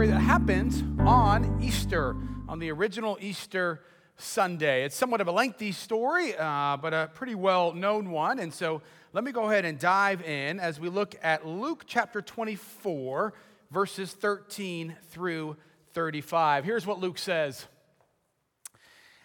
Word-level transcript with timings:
story 0.00 0.12
that 0.12 0.20
happened 0.20 0.98
on 1.06 1.60
Easter, 1.62 2.16
on 2.48 2.58
the 2.58 2.72
original 2.72 3.18
Easter 3.20 3.82
Sunday. 4.16 4.86
It's 4.86 4.96
somewhat 4.96 5.20
of 5.20 5.28
a 5.28 5.30
lengthy 5.30 5.72
story, 5.72 6.34
uh, 6.38 6.78
but 6.78 6.94
a 6.94 7.10
pretty 7.12 7.34
well 7.34 7.74
known 7.74 8.10
one. 8.10 8.38
And 8.38 8.50
so 8.50 8.80
let 9.12 9.24
me 9.24 9.30
go 9.30 9.50
ahead 9.50 9.66
and 9.66 9.78
dive 9.78 10.22
in 10.22 10.58
as 10.58 10.80
we 10.80 10.88
look 10.88 11.16
at 11.22 11.46
Luke 11.46 11.84
chapter 11.86 12.22
24, 12.22 13.34
verses 13.70 14.12
13 14.12 14.96
through 15.10 15.58
35. 15.92 16.64
Here's 16.64 16.86
what 16.86 16.98
Luke 16.98 17.18
says. 17.18 17.66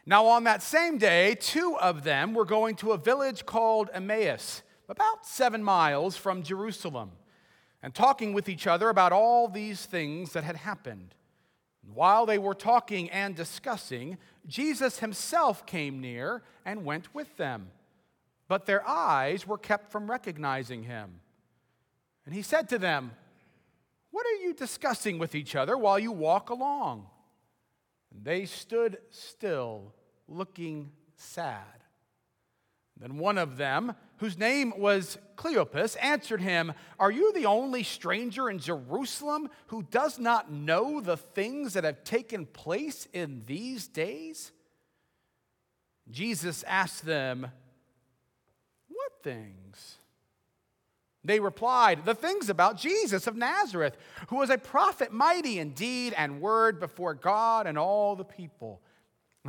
Now, 0.06 0.26
on 0.26 0.44
that 0.44 0.62
same 0.62 0.98
day, 0.98 1.36
two 1.36 1.78
of 1.80 2.04
them 2.04 2.34
were 2.34 2.44
going 2.44 2.76
to 2.78 2.92
a 2.92 2.98
village 2.98 3.46
called 3.46 3.90
Emmaus, 3.94 4.62
about 4.90 5.26
seven 5.26 5.64
miles 5.64 6.18
from 6.18 6.44
Jerusalem 6.44 7.12
and 7.86 7.94
talking 7.94 8.34
with 8.34 8.50
each 8.50 8.66
other 8.66 8.90
about 8.90 9.12
all 9.12 9.48
these 9.48 9.86
things 9.86 10.34
that 10.34 10.44
had 10.44 10.56
happened. 10.56 11.14
while 11.94 12.26
they 12.26 12.40
were 12.40 12.56
talking 12.56 13.12
and 13.12 13.36
discussing, 13.36 14.18
Jesus 14.48 14.98
himself 14.98 15.68
came 15.68 16.02
near 16.02 16.42
and 16.66 16.84
went 16.84 17.14
with 17.14 17.38
them. 17.38 17.70
But 18.48 18.66
their 18.66 18.86
eyes 18.88 19.46
were 19.46 19.60
kept 19.60 19.92
from 19.92 20.10
recognizing 20.10 20.82
him. 20.82 21.22
And 22.26 22.34
he 22.34 22.42
said 22.42 22.70
to 22.70 22.80
them, 22.80 23.12
What 24.10 24.26
are 24.26 24.42
you 24.44 24.56
discussing 24.56 25.20
with 25.20 25.36
each 25.36 25.56
other 25.56 25.78
while 25.78 26.00
you 26.00 26.12
walk 26.12 26.50
along? 26.50 27.06
And 28.12 28.26
they 28.26 28.48
stood 28.48 28.98
still, 29.12 29.94
looking 30.28 30.90
sad. 31.18 31.85
Then 32.98 33.18
one 33.18 33.38
of 33.38 33.58
them, 33.58 33.94
whose 34.18 34.38
name 34.38 34.74
was 34.78 35.18
Cleopas, 35.36 35.98
answered 36.02 36.42
him, 36.42 36.74
Are 36.98 37.12
you 37.12 37.34
the 37.34 37.46
only 37.46 37.84
stranger 37.84 38.50
in 38.50 38.60
Jerusalem 38.60 39.50
who 39.68 39.84
does 39.84 40.18
not 40.18 40.52
know 40.52 41.02
the 41.02 41.18
things 41.18 41.74
that 41.74 41.84
have 41.84 42.04
taken 42.04 42.46
place 42.46 43.08
in 43.12 43.44
these 43.46 43.88
days? 43.88 44.52
Jesus 46.10 46.64
asked 46.64 47.06
them, 47.06 47.48
What 48.88 49.12
things? 49.24 49.98
They 51.26 51.40
replied, 51.42 52.06
The 52.06 52.16
things 52.16 52.50
about 52.50 52.78
Jesus 52.78 53.28
of 53.28 53.36
Nazareth, 53.36 53.98
who 54.30 54.38
was 54.38 54.50
a 54.50 54.58
prophet 54.58 55.12
mighty 55.12 55.60
in 55.60 55.72
deed 55.72 56.14
and 56.16 56.40
word 56.40 56.80
before 56.80 57.14
God 57.14 57.68
and 57.68 57.78
all 57.78 58.16
the 58.16 58.24
people 58.24 58.82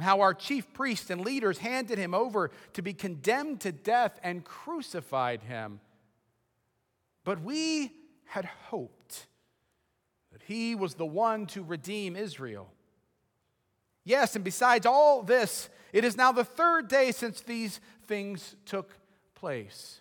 how 0.02 0.20
our 0.20 0.34
chief 0.34 0.72
priests 0.72 1.10
and 1.10 1.20
leaders 1.20 1.58
handed 1.58 1.98
him 1.98 2.14
over 2.14 2.50
to 2.74 2.82
be 2.82 2.92
condemned 2.92 3.60
to 3.60 3.72
death 3.72 4.18
and 4.22 4.44
crucified 4.44 5.42
him. 5.42 5.80
But 7.24 7.42
we 7.42 7.92
had 8.26 8.44
hoped 8.44 9.26
that 10.32 10.42
he 10.42 10.74
was 10.74 10.94
the 10.94 11.06
one 11.06 11.46
to 11.46 11.62
redeem 11.62 12.16
Israel. 12.16 12.72
Yes, 14.04 14.36
and 14.36 14.44
besides 14.44 14.86
all 14.86 15.22
this, 15.22 15.68
it 15.92 16.04
is 16.04 16.16
now 16.16 16.30
the 16.30 16.44
third 16.44 16.88
day 16.88 17.10
since 17.10 17.40
these 17.40 17.80
things 18.06 18.54
took 18.64 18.96
place. 19.34 20.00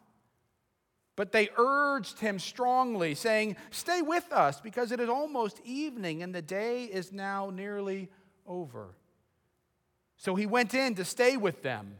But 1.21 1.33
they 1.33 1.49
urged 1.55 2.17
him 2.17 2.39
strongly, 2.39 3.13
saying, 3.13 3.55
Stay 3.69 4.01
with 4.01 4.33
us, 4.33 4.59
because 4.59 4.91
it 4.91 4.99
is 4.99 5.07
almost 5.07 5.61
evening, 5.63 6.23
and 6.23 6.33
the 6.33 6.41
day 6.41 6.85
is 6.85 7.11
now 7.11 7.51
nearly 7.51 8.09
over. 8.47 8.95
So 10.17 10.33
he 10.33 10.47
went 10.47 10.73
in 10.73 10.95
to 10.95 11.05
stay 11.05 11.37
with 11.37 11.61
them. 11.61 11.97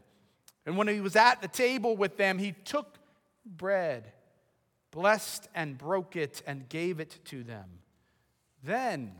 And 0.65 0.75
when 0.75 0.87
he 0.87 1.01
was 1.01 1.15
at 1.15 1.39
the 1.39 1.47
table 1.47 1.95
with 1.95 2.17
them, 2.17 2.39
he 2.39 2.53
took 2.65 2.97
bread, 3.45 4.11
blessed 4.89 5.47
and 5.53 5.77
broke 5.77 6.15
it, 6.15 6.41
and 6.47 6.67
gave 6.67 6.99
it 6.99 7.19
to 7.25 7.43
them. 7.43 7.69
Then 8.63 9.13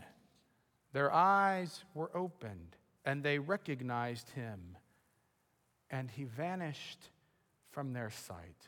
their 0.94 1.14
eyes 1.14 1.84
were 1.94 2.10
opened, 2.18 2.76
and 3.06 3.22
they 3.22 3.38
recognized 3.38 4.32
him, 4.32 4.78
and 5.92 6.10
he 6.10 6.24
vanished 6.24 7.12
from 7.70 7.94
their 7.94 8.10
sight. 8.10 8.68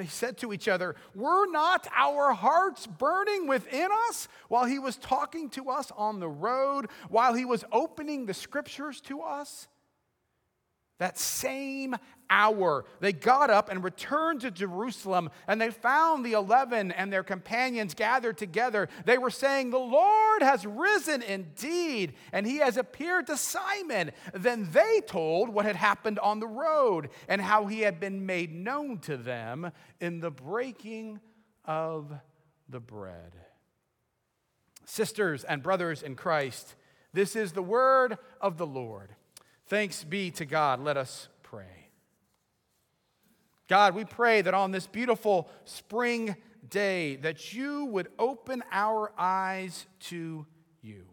They 0.00 0.06
said 0.06 0.38
to 0.38 0.54
each 0.54 0.66
other, 0.66 0.96
Were 1.14 1.44
not 1.44 1.86
our 1.94 2.32
hearts 2.32 2.86
burning 2.86 3.46
within 3.46 3.90
us 4.08 4.28
while 4.48 4.64
he 4.64 4.78
was 4.78 4.96
talking 4.96 5.50
to 5.50 5.68
us 5.68 5.92
on 5.94 6.20
the 6.20 6.28
road, 6.28 6.86
while 7.10 7.34
he 7.34 7.44
was 7.44 7.64
opening 7.70 8.24
the 8.24 8.32
scriptures 8.32 9.02
to 9.02 9.20
us? 9.20 9.68
That 11.00 11.18
same 11.18 11.96
hour, 12.28 12.84
they 13.00 13.14
got 13.14 13.48
up 13.48 13.70
and 13.70 13.82
returned 13.82 14.42
to 14.42 14.50
Jerusalem, 14.50 15.30
and 15.48 15.58
they 15.58 15.70
found 15.70 16.24
the 16.24 16.34
eleven 16.34 16.92
and 16.92 17.10
their 17.10 17.22
companions 17.22 17.94
gathered 17.94 18.36
together. 18.36 18.86
They 19.06 19.16
were 19.16 19.30
saying, 19.30 19.70
The 19.70 19.78
Lord 19.78 20.42
has 20.42 20.66
risen 20.66 21.22
indeed, 21.22 22.12
and 22.34 22.46
he 22.46 22.58
has 22.58 22.76
appeared 22.76 23.26
to 23.28 23.38
Simon. 23.38 24.12
Then 24.34 24.68
they 24.72 25.00
told 25.06 25.48
what 25.48 25.64
had 25.64 25.76
happened 25.76 26.18
on 26.18 26.38
the 26.38 26.46
road 26.46 27.08
and 27.28 27.40
how 27.40 27.66
he 27.66 27.80
had 27.80 27.98
been 27.98 28.26
made 28.26 28.54
known 28.54 28.98
to 28.98 29.16
them 29.16 29.72
in 30.00 30.20
the 30.20 30.30
breaking 30.30 31.18
of 31.64 32.12
the 32.68 32.80
bread. 32.80 33.32
Sisters 34.84 35.44
and 35.44 35.62
brothers 35.62 36.02
in 36.02 36.14
Christ, 36.14 36.74
this 37.14 37.34
is 37.34 37.52
the 37.52 37.62
word 37.62 38.18
of 38.38 38.58
the 38.58 38.66
Lord. 38.66 39.14
Thanks 39.70 40.02
be 40.02 40.32
to 40.32 40.44
God. 40.44 40.80
Let 40.80 40.96
us 40.96 41.28
pray. 41.44 41.90
God, 43.68 43.94
we 43.94 44.04
pray 44.04 44.42
that 44.42 44.52
on 44.52 44.72
this 44.72 44.88
beautiful 44.88 45.48
spring 45.64 46.34
day 46.68 47.14
that 47.16 47.54
you 47.54 47.84
would 47.84 48.08
open 48.18 48.64
our 48.72 49.12
eyes 49.16 49.86
to 50.00 50.44
you. 50.82 51.06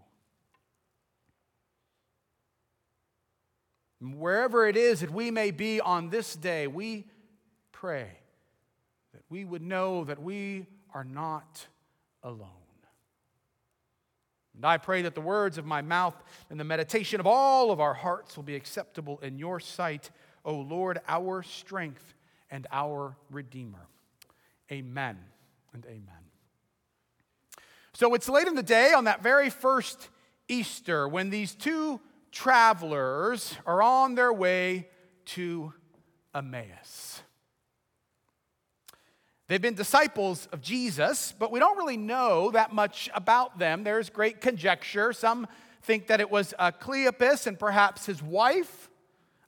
Wherever 4.02 4.68
it 4.68 4.76
is 4.76 5.02
that 5.02 5.12
we 5.12 5.30
may 5.30 5.52
be 5.52 5.80
on 5.80 6.10
this 6.10 6.36
day, 6.36 6.66
we 6.66 7.06
pray 7.72 8.10
that 9.14 9.22
we 9.30 9.46
would 9.46 9.62
know 9.62 10.04
that 10.04 10.20
we 10.20 10.66
are 10.96 11.04
not 11.04 11.68
alone. 12.24 12.67
And 14.58 14.66
I 14.66 14.78
pray 14.78 15.04
that 15.04 15.14
the 15.14 15.22
words 15.22 15.60
of 15.60 15.66
my 15.66 15.84
mouth 15.84 16.16
and 16.50 16.60
the 16.60 16.64
meditation 16.64 17.20
of 17.20 17.28
all 17.28 17.72
of 17.72 17.80
our 17.80 17.94
hearts 17.94 18.36
will 18.36 18.44
be 18.44 18.56
acceptable 18.56 19.20
in 19.22 19.38
your 19.38 19.60
sight, 19.60 20.10
O 20.44 20.56
Lord, 20.56 21.00
our 21.08 21.44
strength 21.44 22.16
and 22.50 22.66
our 22.72 23.16
Redeemer. 23.30 23.88
Amen 24.72 25.20
and 25.74 25.86
amen. 25.86 26.02
So 27.94 28.16
it's 28.16 28.28
late 28.28 28.48
in 28.48 28.56
the 28.56 28.64
day 28.64 28.94
on 28.94 29.04
that 29.04 29.22
very 29.22 29.52
first 29.52 30.10
Easter 30.48 31.08
when 31.08 31.30
these 31.30 31.54
two 31.54 32.02
travelers 32.32 33.56
are 33.66 33.84
on 33.84 34.16
their 34.16 34.34
way 34.34 34.88
to 35.26 35.72
Emmaus. 36.34 37.22
They've 39.48 39.62
been 39.62 39.76
disciples 39.76 40.48
of 40.52 40.62
Jesus, 40.62 41.34
but 41.38 41.52
we 41.52 41.60
don't 41.60 41.78
really 41.78 41.98
know 41.98 42.52
that 42.52 42.74
much 42.74 43.10
about 43.14 43.60
them. 43.60 43.84
There's 43.84 44.10
great 44.10 44.42
conjecture. 44.42 45.14
Some 45.14 45.48
think 45.82 46.08
that 46.08 46.20
it 46.20 46.30
was 46.30 46.54
uh, 46.60 46.72
Cleopas 46.72 47.48
and 47.48 47.58
perhaps 47.58 48.06
his 48.06 48.22
wife. 48.22 48.90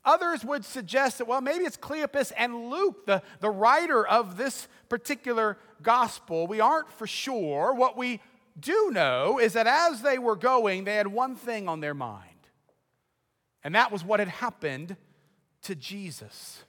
Others 0.06 0.46
would 0.46 0.64
suggest 0.64 1.18
that, 1.18 1.28
well, 1.28 1.42
maybe 1.42 1.66
it's 1.66 1.76
Cleopas 1.76 2.32
and 2.38 2.70
Luke, 2.70 3.06
the, 3.06 3.22
the 3.42 3.50
writer 3.50 4.08
of 4.08 4.38
this 4.38 4.70
particular 4.88 5.58
gospel. 5.84 6.48
We 6.48 6.62
aren't 6.62 6.90
for 6.94 7.06
sure. 7.06 7.74
What 7.74 7.98
we 7.98 8.22
do 8.58 8.92
know 8.92 9.38
is 9.38 9.54
that 9.54 9.68
as 9.68 10.02
they 10.02 10.18
were 10.18 10.38
going, 10.38 10.86
they 10.86 10.96
had 10.96 11.08
one 11.08 11.36
thing 11.36 11.68
on 11.68 11.82
their 11.82 11.94
mind, 11.94 12.24
and 13.64 13.76
that 13.76 13.92
was 13.92 14.04
what 14.04 14.20
had 14.20 14.30
happened 14.30 14.96
to 15.64 15.76
Jesus. 15.76 16.64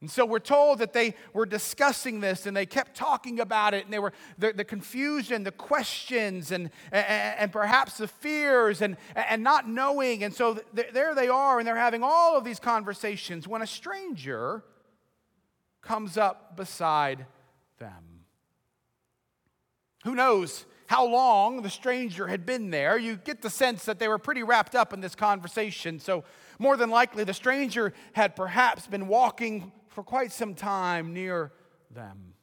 And 0.00 0.08
so 0.08 0.24
we're 0.24 0.38
told 0.38 0.78
that 0.78 0.92
they 0.92 1.14
were 1.32 1.46
discussing 1.46 2.20
this 2.20 2.46
and 2.46 2.56
they 2.56 2.66
kept 2.66 2.94
talking 2.94 3.40
about 3.40 3.74
it, 3.74 3.84
and 3.84 3.92
they 3.92 3.98
were 3.98 4.12
the, 4.38 4.52
the 4.52 4.64
confusion, 4.64 5.42
the 5.42 5.50
questions, 5.50 6.52
and, 6.52 6.70
and, 6.92 7.06
and, 7.38 7.52
perhaps 7.52 7.98
the 7.98 8.06
fears 8.06 8.80
and, 8.80 8.96
and 9.16 9.42
not 9.42 9.68
knowing. 9.68 10.22
And 10.22 10.32
so 10.32 10.54
th- 10.54 10.92
there 10.92 11.16
they 11.16 11.26
are, 11.26 11.58
and 11.58 11.66
they're 11.66 11.76
having 11.76 12.04
all 12.04 12.38
of 12.38 12.44
these 12.44 12.60
conversations 12.60 13.48
when 13.48 13.60
a 13.60 13.66
stranger 13.66 14.62
comes 15.82 16.16
up 16.16 16.56
beside 16.56 17.26
them. 17.78 18.24
Who 20.04 20.14
knows 20.14 20.64
how 20.86 21.06
long 21.06 21.62
the 21.62 21.70
stranger 21.70 22.28
had 22.28 22.46
been 22.46 22.70
there? 22.70 22.96
You 22.96 23.16
get 23.16 23.42
the 23.42 23.50
sense 23.50 23.84
that 23.86 23.98
they 23.98 24.06
were 24.06 24.18
pretty 24.18 24.44
wrapped 24.44 24.76
up 24.76 24.92
in 24.92 25.00
this 25.00 25.16
conversation. 25.16 25.98
So, 25.98 26.22
more 26.60 26.76
than 26.76 26.90
likely, 26.90 27.24
the 27.24 27.34
stranger 27.34 27.92
had 28.14 28.34
perhaps 28.36 28.86
been 28.86 29.06
walking 29.06 29.72
for 29.88 30.02
quite 30.02 30.32
some 30.32 30.54
time 30.54 31.12
near 31.12 31.52
them. 31.90 32.34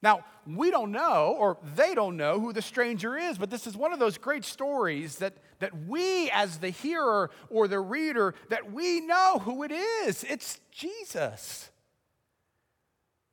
Now, 0.00 0.24
we 0.46 0.70
don't 0.70 0.92
know, 0.92 1.36
or 1.38 1.58
they 1.74 1.94
don't 1.94 2.16
know 2.16 2.38
who 2.38 2.52
the 2.52 2.62
stranger 2.62 3.16
is, 3.16 3.36
but 3.36 3.50
this 3.50 3.66
is 3.66 3.76
one 3.76 3.92
of 3.92 3.98
those 3.98 4.16
great 4.16 4.44
stories 4.44 5.16
that, 5.16 5.34
that 5.58 5.86
we, 5.86 6.30
as 6.30 6.58
the 6.58 6.70
hearer 6.70 7.30
or 7.50 7.66
the 7.66 7.80
reader, 7.80 8.34
that 8.48 8.72
we 8.72 9.00
know 9.00 9.40
who 9.40 9.64
it 9.64 9.72
is. 9.72 10.24
It's 10.24 10.60
Jesus. 10.70 11.70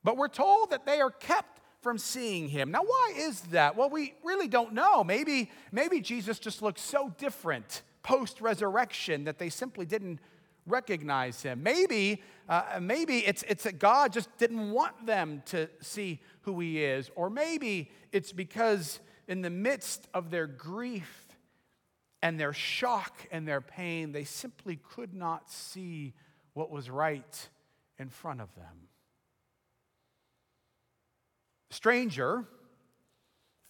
But 0.04 0.18
we're 0.18 0.28
told 0.28 0.72
that 0.72 0.86
they 0.86 1.02
are 1.02 1.12
kept 1.12 1.62
from 1.82 2.00
seeing 2.00 2.50
him. 2.50 2.72
Now, 2.72 2.82
why 2.82 3.14
is 3.16 3.42
that? 3.42 3.76
Well, 3.76 3.92
we 3.92 4.16
really 4.24 4.48
don't 4.48 4.74
know. 4.74 5.04
Maybe, 5.04 5.52
maybe 5.72 6.02
Jesus 6.02 6.40
just 6.40 6.64
looked 6.64 6.80
so 6.80 7.14
different 7.20 7.84
post 8.02 8.42
resurrection 8.42 9.26
that 9.26 9.38
they 9.38 9.50
simply 9.50 9.86
didn't 9.86 10.20
recognize 10.66 11.42
him. 11.42 11.64
Maybe, 11.64 12.22
uh, 12.50 12.80
maybe 12.82 13.26
it's, 13.26 13.44
it's 13.48 13.64
that 13.64 13.80
God 13.80 14.14
just 14.14 14.36
didn't 14.38 14.72
want 14.72 15.06
them 15.06 15.44
to 15.48 15.70
see 15.82 16.22
who 16.42 16.60
he 16.60 16.84
is. 16.84 17.10
Or 17.16 17.30
maybe 17.30 17.92
it's 18.12 18.32
because 18.32 19.00
in 19.28 19.42
the 19.42 19.50
midst 19.50 20.08
of 20.14 20.32
their 20.32 20.48
grief 20.48 21.28
and 22.22 22.40
their 22.40 22.54
shock 22.54 23.28
and 23.32 23.48
their 23.48 23.62
pain, 23.62 24.12
they 24.12 24.24
simply 24.24 24.78
could 24.78 25.14
not 25.14 25.52
see 25.52 26.14
what 26.54 26.72
was 26.72 26.90
right 26.90 27.50
in 28.00 28.10
front 28.10 28.42
of 28.42 28.54
them. 28.56 28.88
Stranger 31.70 32.46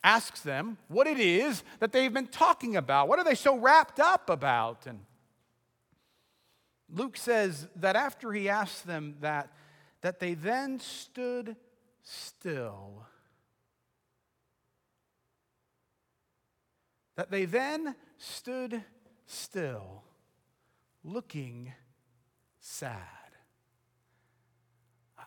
asks 0.03 0.41
them 0.41 0.77
what 0.87 1.07
it 1.07 1.19
is 1.19 1.63
that 1.79 1.91
they've 1.91 2.13
been 2.13 2.27
talking 2.27 2.75
about. 2.75 3.07
What 3.07 3.17
are 3.17 3.25
they 3.25 3.35
so 3.35 3.57
wrapped 3.57 3.99
up 3.99 4.29
about? 4.29 4.85
And 4.85 4.99
Luke 6.89 7.17
says 7.17 7.67
that 7.75 7.95
after 7.95 8.31
he 8.31 8.47
asked 8.47 8.85
them 8.85 9.15
that, 9.21 9.51
that 10.01 10.19
they 10.19 10.33
then 10.33 10.79
stood 10.79 11.55
still. 12.03 13.05
That 17.15 17.31
they 17.31 17.45
then 17.45 17.95
stood 18.17 18.83
still, 19.25 20.03
looking 21.03 21.73
sad. 22.59 23.01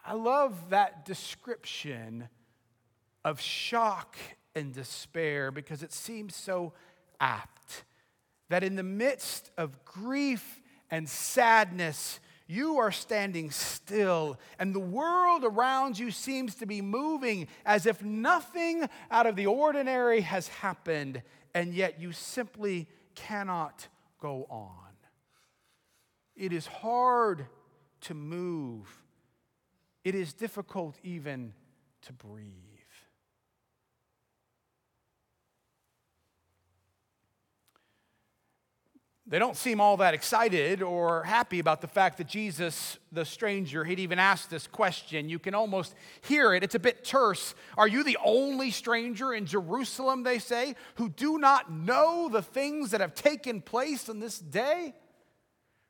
I 0.04 0.14
love 0.14 0.70
that 0.70 1.04
description 1.04 2.28
of 3.24 3.40
shock 3.40 4.16
and 4.54 4.72
despair 4.72 5.50
because 5.50 5.82
it 5.82 5.92
seems 5.92 6.34
so 6.34 6.72
apt 7.20 7.84
that 8.48 8.62
in 8.62 8.76
the 8.76 8.82
midst 8.82 9.50
of 9.58 9.84
grief 9.84 10.62
and 10.90 11.08
sadness, 11.08 12.20
you 12.46 12.78
are 12.78 12.90
standing 12.90 13.50
still, 13.50 14.38
and 14.58 14.74
the 14.74 14.80
world 14.80 15.44
around 15.44 15.98
you 15.98 16.10
seems 16.10 16.54
to 16.56 16.66
be 16.66 16.80
moving 16.80 17.46
as 17.66 17.84
if 17.84 18.02
nothing 18.02 18.88
out 19.10 19.26
of 19.26 19.36
the 19.36 19.46
ordinary 19.46 20.22
has 20.22 20.48
happened, 20.48 21.22
and 21.54 21.74
yet 21.74 22.00
you 22.00 22.12
simply 22.12 22.88
cannot 23.14 23.86
go 24.18 24.46
on. 24.48 24.72
It 26.36 26.52
is 26.52 26.66
hard 26.66 27.46
to 28.02 28.14
move, 28.14 28.86
it 30.04 30.14
is 30.14 30.32
difficult 30.32 30.96
even 31.02 31.52
to 32.02 32.12
breathe. 32.12 32.67
They 39.30 39.38
don't 39.38 39.56
seem 39.56 39.78
all 39.78 39.98
that 39.98 40.14
excited 40.14 40.82
or 40.82 41.22
happy 41.22 41.58
about 41.58 41.82
the 41.82 41.86
fact 41.86 42.16
that 42.16 42.26
Jesus, 42.26 42.98
the 43.12 43.26
stranger, 43.26 43.84
had 43.84 44.00
even 44.00 44.18
asked 44.18 44.48
this 44.48 44.66
question. 44.66 45.28
You 45.28 45.38
can 45.38 45.54
almost 45.54 45.94
hear 46.22 46.54
it. 46.54 46.64
It's 46.64 46.74
a 46.74 46.78
bit 46.78 47.04
terse. 47.04 47.54
Are 47.76 47.86
you 47.86 48.02
the 48.02 48.16
only 48.24 48.70
stranger 48.70 49.34
in 49.34 49.44
Jerusalem, 49.44 50.22
they 50.22 50.38
say, 50.38 50.76
who 50.94 51.10
do 51.10 51.38
not 51.38 51.70
know 51.70 52.30
the 52.32 52.40
things 52.40 52.92
that 52.92 53.02
have 53.02 53.14
taken 53.14 53.60
place 53.60 54.08
in 54.08 54.18
this 54.18 54.38
day? 54.38 54.94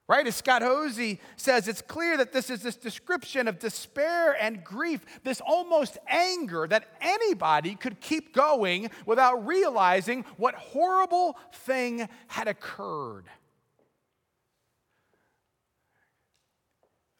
Right? 0.08 0.26
As 0.26 0.36
Scott 0.36 0.62
Hoezee 0.62 1.18
says, 1.36 1.68
it's 1.68 1.82
clear 1.82 2.16
that 2.16 2.32
this 2.32 2.48
is 2.48 2.62
this 2.62 2.76
description 2.76 3.46
of 3.46 3.58
despair 3.58 4.34
and 4.40 4.64
grief, 4.64 5.04
this 5.22 5.42
almost 5.46 5.98
anger 6.08 6.66
that 6.66 6.88
anybody 7.02 7.74
could 7.74 8.00
keep 8.00 8.34
going 8.34 8.90
without 9.04 9.46
realizing 9.46 10.24
what 10.38 10.54
horrible 10.54 11.36
thing 11.52 12.08
had 12.28 12.48
occurred. 12.48 13.26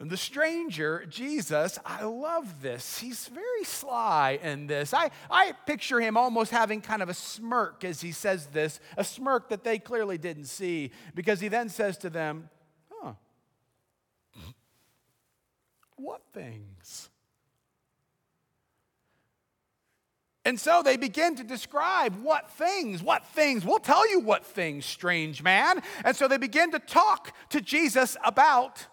And 0.01 0.09
the 0.09 0.17
stranger, 0.17 1.05
Jesus, 1.11 1.79
I 1.85 2.05
love 2.05 2.63
this. 2.63 3.01
He's 3.01 3.29
very 3.29 3.65
sly 3.65 4.39
in 4.43 4.67
this. 4.67 4.95
I, 4.95 5.11
I 5.29 5.53
picture 5.67 6.01
him 6.01 6.17
almost 6.17 6.53
having 6.53 6.81
kind 6.81 7.03
of 7.03 7.11
a 7.11 7.15
smirk 7.15 7.85
as 7.85 8.01
he 8.01 8.13
says 8.13 8.47
this, 8.47 8.81
a 8.97 9.05
smirk 9.05 9.51
that 9.51 9.63
they 9.63 9.79
clearly 9.79 10.17
didn't 10.17 10.47
see, 10.47 10.93
because 11.15 11.41
he 11.41 11.49
then 11.49 11.69
says 11.69 11.99
to 11.99 12.09
them, 12.09 12.49
What 15.99 16.23
things? 16.33 17.11
And 20.45 20.59
so 20.59 20.83
they 20.83 20.97
begin 20.97 21.35
to 21.37 21.45
describe 21.45 22.23
what 22.23 22.51
things, 22.53 23.03
what 23.03 23.27
things. 23.27 23.67
We'll 23.67 23.81
tell 23.81 24.09
you 24.09 24.21
what 24.21 24.47
things, 24.47 24.87
strange 24.87 25.43
man. 25.43 25.83
And 26.05 26.17
so 26.17 26.27
they 26.27 26.39
begin 26.39 26.71
to 26.71 26.79
talk 26.79 27.35
to 27.51 27.61
Jesus 27.61 28.17
about 28.25 28.87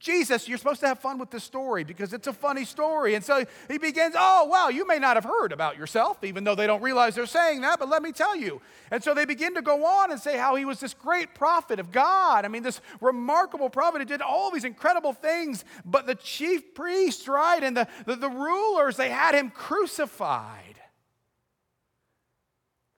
Jesus, 0.00 0.48
you're 0.48 0.56
supposed 0.56 0.80
to 0.80 0.86
have 0.86 0.98
fun 0.98 1.18
with 1.18 1.30
this 1.30 1.44
story 1.44 1.84
because 1.84 2.14
it's 2.14 2.26
a 2.26 2.32
funny 2.32 2.64
story. 2.64 3.14
And 3.14 3.22
so 3.22 3.44
he 3.68 3.76
begins, 3.76 4.14
Oh, 4.18 4.48
well, 4.50 4.70
you 4.70 4.86
may 4.86 4.98
not 4.98 5.18
have 5.18 5.24
heard 5.24 5.52
about 5.52 5.76
yourself, 5.76 6.24
even 6.24 6.42
though 6.42 6.54
they 6.54 6.66
don't 6.66 6.80
realize 6.80 7.14
they're 7.14 7.26
saying 7.26 7.60
that, 7.60 7.78
but 7.78 7.90
let 7.90 8.02
me 8.02 8.10
tell 8.10 8.34
you. 8.34 8.62
And 8.90 9.04
so 9.04 9.12
they 9.12 9.26
begin 9.26 9.54
to 9.56 9.62
go 9.62 9.84
on 9.84 10.10
and 10.10 10.18
say 10.18 10.38
how 10.38 10.56
he 10.56 10.64
was 10.64 10.80
this 10.80 10.94
great 10.94 11.34
prophet 11.34 11.78
of 11.78 11.92
God. 11.92 12.46
I 12.46 12.48
mean, 12.48 12.62
this 12.62 12.80
remarkable 13.02 13.68
prophet 13.68 14.00
who 14.00 14.06
did 14.06 14.22
all 14.22 14.50
these 14.50 14.64
incredible 14.64 15.12
things. 15.12 15.66
But 15.84 16.06
the 16.06 16.14
chief 16.14 16.74
priests, 16.74 17.28
right, 17.28 17.62
and 17.62 17.76
the, 17.76 17.86
the, 18.06 18.16
the 18.16 18.30
rulers, 18.30 18.96
they 18.96 19.10
had 19.10 19.34
him 19.34 19.50
crucified. 19.50 20.80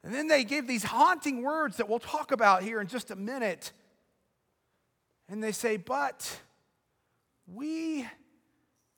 And 0.05 0.15
then 0.15 0.29
they 0.29 0.45
give 0.45 0.69
these 0.69 0.85
haunting 0.85 1.43
words 1.43 1.79
that 1.79 1.89
we'll 1.89 1.99
talk 1.99 2.31
about 2.31 2.63
here 2.63 2.81
in 2.81 2.87
just 2.87 3.11
a 3.11 3.17
minute. 3.17 3.73
And 5.29 5.43
they 5.43 5.53
say, 5.53 5.77
But 5.77 6.39
we 7.47 8.07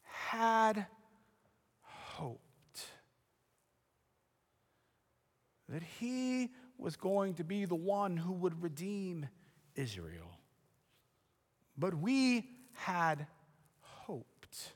had 0.03 0.87
hoped 1.81 2.41
that 5.69 5.83
he 6.01 6.51
was 6.79 6.97
going 6.97 7.35
to 7.35 7.45
be 7.45 7.65
the 7.65 7.75
one 7.75 8.17
who 8.17 8.33
would 8.33 8.63
redeem 8.63 9.29
Israel. 9.75 10.39
But 11.77 11.95
we 11.95 12.49
had 12.73 13.27
hoped. 13.81 14.75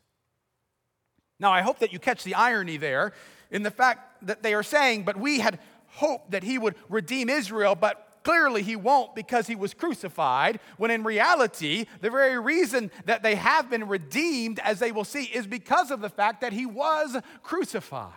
Now, 1.38 1.52
I 1.52 1.62
hope 1.62 1.78
that 1.80 1.92
you 1.92 1.98
catch 1.98 2.24
the 2.24 2.34
irony 2.34 2.76
there 2.76 3.12
in 3.50 3.62
the 3.62 3.70
fact 3.70 4.26
that 4.26 4.42
they 4.42 4.54
are 4.54 4.62
saying, 4.62 5.04
but 5.04 5.16
we 5.16 5.40
had 5.40 5.60
hoped 5.86 6.32
that 6.32 6.42
he 6.42 6.58
would 6.58 6.74
redeem 6.88 7.28
Israel, 7.28 7.74
but 7.74 8.07
Clearly, 8.28 8.62
he 8.62 8.76
won't 8.76 9.14
because 9.14 9.46
he 9.46 9.56
was 9.56 9.72
crucified, 9.72 10.60
when 10.76 10.90
in 10.90 11.02
reality, 11.02 11.86
the 12.02 12.10
very 12.10 12.38
reason 12.38 12.90
that 13.06 13.22
they 13.22 13.36
have 13.36 13.70
been 13.70 13.88
redeemed, 13.88 14.58
as 14.58 14.80
they 14.80 14.92
will 14.92 15.06
see, 15.06 15.24
is 15.24 15.46
because 15.46 15.90
of 15.90 16.02
the 16.02 16.10
fact 16.10 16.42
that 16.42 16.52
he 16.52 16.66
was 16.66 17.16
crucified. 17.42 18.12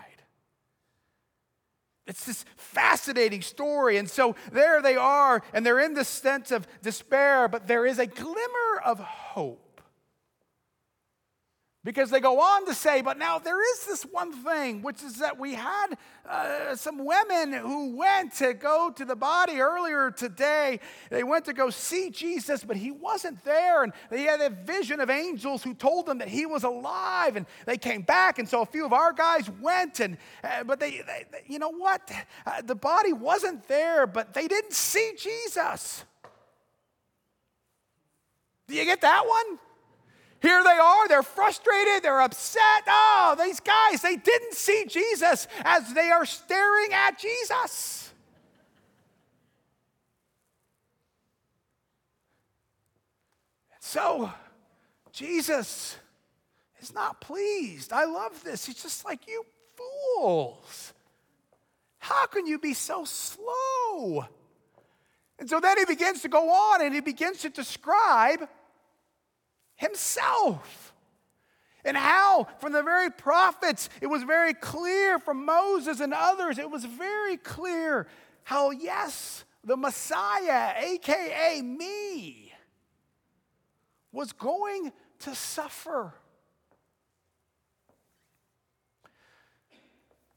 It's 2.07 2.25
this 2.25 2.43
fascinating 2.57 3.41
story. 3.41 3.95
And 3.95 4.09
so 4.09 4.35
there 4.51 4.81
they 4.81 4.97
are, 4.97 5.43
and 5.53 5.65
they're 5.65 5.79
in 5.79 5.93
this 5.93 6.09
sense 6.09 6.51
of 6.51 6.67
despair, 6.81 7.47
but 7.47 7.69
there 7.69 7.85
is 7.85 7.97
a 7.97 8.05
glimmer 8.05 8.81
of 8.83 8.99
hope. 8.99 9.70
Because 11.83 12.11
they 12.11 12.19
go 12.19 12.39
on 12.39 12.67
to 12.67 12.75
say, 12.75 13.01
but 13.01 13.17
now 13.17 13.39
there 13.39 13.59
is 13.73 13.87
this 13.87 14.03
one 14.03 14.31
thing, 14.31 14.83
which 14.83 15.01
is 15.01 15.15
that 15.15 15.39
we 15.39 15.55
had 15.55 15.97
uh, 16.29 16.75
some 16.75 17.03
women 17.03 17.53
who 17.53 17.95
went 17.95 18.35
to 18.35 18.53
go 18.53 18.91
to 18.95 19.03
the 19.03 19.15
body 19.15 19.59
earlier 19.59 20.11
today. 20.11 20.79
They 21.09 21.23
went 21.23 21.45
to 21.45 21.53
go 21.53 21.71
see 21.71 22.11
Jesus, 22.11 22.63
but 22.63 22.77
he 22.77 22.91
wasn't 22.91 23.43
there. 23.43 23.81
And 23.81 23.93
they 24.11 24.21
had 24.21 24.41
a 24.41 24.51
vision 24.51 24.99
of 24.99 25.09
angels 25.09 25.63
who 25.63 25.73
told 25.73 26.05
them 26.05 26.19
that 26.19 26.27
he 26.27 26.45
was 26.45 26.63
alive. 26.63 27.35
And 27.35 27.47
they 27.65 27.77
came 27.77 28.03
back. 28.03 28.37
And 28.37 28.47
so 28.47 28.61
a 28.61 28.65
few 28.67 28.85
of 28.85 28.93
our 28.93 29.11
guys 29.11 29.49
went. 29.59 30.01
And, 30.01 30.19
uh, 30.43 30.63
but 30.63 30.79
they, 30.79 31.01
they, 31.01 31.25
you 31.47 31.57
know 31.57 31.71
what? 31.71 32.11
Uh, 32.45 32.61
the 32.61 32.75
body 32.75 33.11
wasn't 33.11 33.67
there, 33.67 34.05
but 34.05 34.35
they 34.35 34.47
didn't 34.47 34.73
see 34.73 35.13
Jesus. 35.17 36.05
Do 38.67 38.75
you 38.75 38.85
get 38.85 39.01
that 39.01 39.25
one? 39.25 39.57
Here 40.41 40.63
they 40.63 40.69
are, 40.71 41.07
they're 41.07 41.23
frustrated, 41.23 42.01
they're 42.01 42.21
upset. 42.21 42.83
Oh, 42.87 43.35
these 43.39 43.59
guys, 43.59 44.01
they 44.01 44.15
didn't 44.15 44.53
see 44.53 44.85
Jesus 44.87 45.47
as 45.63 45.93
they 45.93 46.09
are 46.09 46.25
staring 46.25 46.93
at 46.93 47.19
Jesus. 47.19 48.11
So, 53.79 54.31
Jesus 55.11 55.97
is 56.81 56.93
not 56.93 57.21
pleased. 57.21 57.93
I 57.93 58.05
love 58.05 58.43
this. 58.43 58.65
He's 58.65 58.81
just 58.81 59.05
like, 59.05 59.27
you 59.27 59.45
fools. 59.75 60.93
How 61.99 62.25
can 62.25 62.47
you 62.47 62.57
be 62.57 62.73
so 62.73 63.05
slow? 63.05 64.25
And 65.37 65.49
so 65.49 65.59
then 65.59 65.77
he 65.77 65.85
begins 65.85 66.21
to 66.21 66.29
go 66.29 66.49
on 66.49 66.81
and 66.81 66.93
he 66.93 67.01
begins 67.01 67.41
to 67.41 67.49
describe 67.49 68.47
himself. 69.81 70.93
And 71.83 71.97
how, 71.97 72.47
from 72.59 72.71
the 72.71 72.83
very 72.83 73.09
prophets, 73.09 73.89
it 73.99 74.07
was 74.07 74.21
very 74.21 74.53
clear 74.53 75.17
from 75.17 75.43
Moses 75.43 75.99
and 75.99 76.13
others, 76.13 76.59
it 76.59 76.69
was 76.69 76.85
very 76.85 77.37
clear 77.37 78.07
how, 78.43 78.69
yes, 78.69 79.43
the 79.63 79.75
Messiah, 79.75 80.73
AKA 80.77 81.63
me, 81.63 82.53
was 84.11 84.31
going 84.31 84.91
to 85.19 85.33
suffer. 85.33 86.13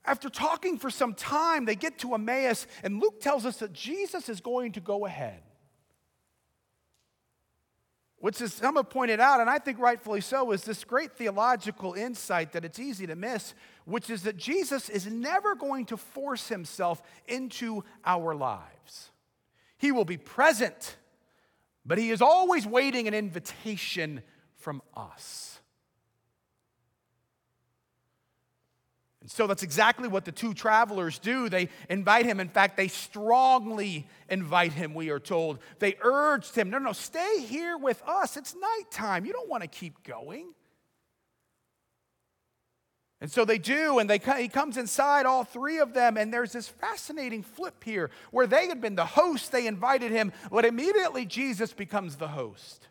After 0.07 0.31
talking 0.31 0.79
for 0.79 0.91
some 0.91 1.13
time, 1.13 1.67
they 1.67 1.77
get 1.77 1.99
to 1.99 2.15
Emmaus, 2.15 2.67
and 2.83 3.01
Luke 3.01 3.21
tells 3.21 3.45
us 3.45 3.59
that 3.59 3.75
Jesus 3.75 4.31
is 4.31 4.41
going 4.41 4.73
to 4.73 4.81
go 4.81 5.05
ahead 5.05 5.44
which 8.25 8.41
is, 8.41 8.55
some 8.55 8.77
have 8.77 8.89
pointed 8.89 9.21
out, 9.21 9.43
and 9.43 9.51
I 9.51 9.59
think 9.59 9.79
rightfully 9.79 10.23
so, 10.23 10.53
is 10.53 10.65
this 10.65 10.83
great 10.83 11.13
theological 11.13 11.93
insight 11.93 12.53
that 12.53 12.65
it's 12.65 12.79
easy 12.79 13.07
to 13.07 13.15
miss, 13.15 13.53
which 13.85 14.09
is 14.09 14.23
that 14.23 14.39
Jesus 14.39 14.89
is 14.89 15.07
never 15.07 15.55
going 15.55 15.85
to 15.85 15.99
force 15.99 16.49
himself 16.49 17.03
into 17.29 17.85
our 18.03 18.35
lives. 18.35 19.11
He 19.77 19.93
will 19.93 20.07
be 20.07 20.17
present, 20.17 20.97
but 21.85 21.99
he 21.99 22.11
is 22.11 22.23
always 22.23 22.67
waiting 22.67 23.07
an 23.09 23.13
invitation 23.13 24.23
from 24.57 24.81
us. 24.97 25.54
And 29.25 29.31
so 29.31 29.47
that's 29.47 29.63
exactly 29.63 30.07
what 30.07 30.27
the 30.27 30.33
two 30.33 30.53
travelers 30.53 31.19
do. 31.19 31.49
They 31.49 31.71
invite 31.89 32.27
him. 32.27 32.41
In 32.41 32.51
fact, 32.51 32.77
they 32.77 32.89
strongly 32.89 34.07
invite 34.29 34.75
him, 34.75 34.93
we 34.93 35.09
are 35.09 35.19
told. 35.19 35.61
They 35.79 35.97
urged 36.03 36.55
him, 36.55 36.69
no, 36.69 36.77
no, 36.77 36.93
stay 36.93 37.41
here 37.41 37.79
with 37.79 38.03
us. 38.07 38.37
It's 38.37 38.55
nighttime. 38.55 39.25
You 39.25 39.33
don't 39.33 39.49
want 39.49 39.63
to 39.63 39.67
keep 39.67 40.03
going. 40.03 40.53
And 43.23 43.33
so 43.33 43.47
they 43.47 43.57
do, 43.57 43.99
and 43.99 44.11
they, 44.11 44.21
he 44.39 44.49
comes 44.49 44.77
inside, 44.77 45.25
all 45.25 45.45
three 45.45 45.79
of 45.79 45.95
them, 45.95 46.19
and 46.19 46.31
there's 46.31 46.53
this 46.53 46.69
fascinating 46.69 47.43
flip 47.43 47.83
here 47.83 48.11
where 48.31 48.47
they 48.47 48.67
had 48.67 48.83
been 48.83 48.95
the 48.95 49.07
host, 49.07 49.53
they 49.53 49.67
invited 49.67 50.13
him, 50.13 50.33
but 50.51 50.67
immediately 50.67 51.25
Jesus 51.25 51.73
becomes 51.73 52.17
the 52.17 52.29
host. 52.29 52.89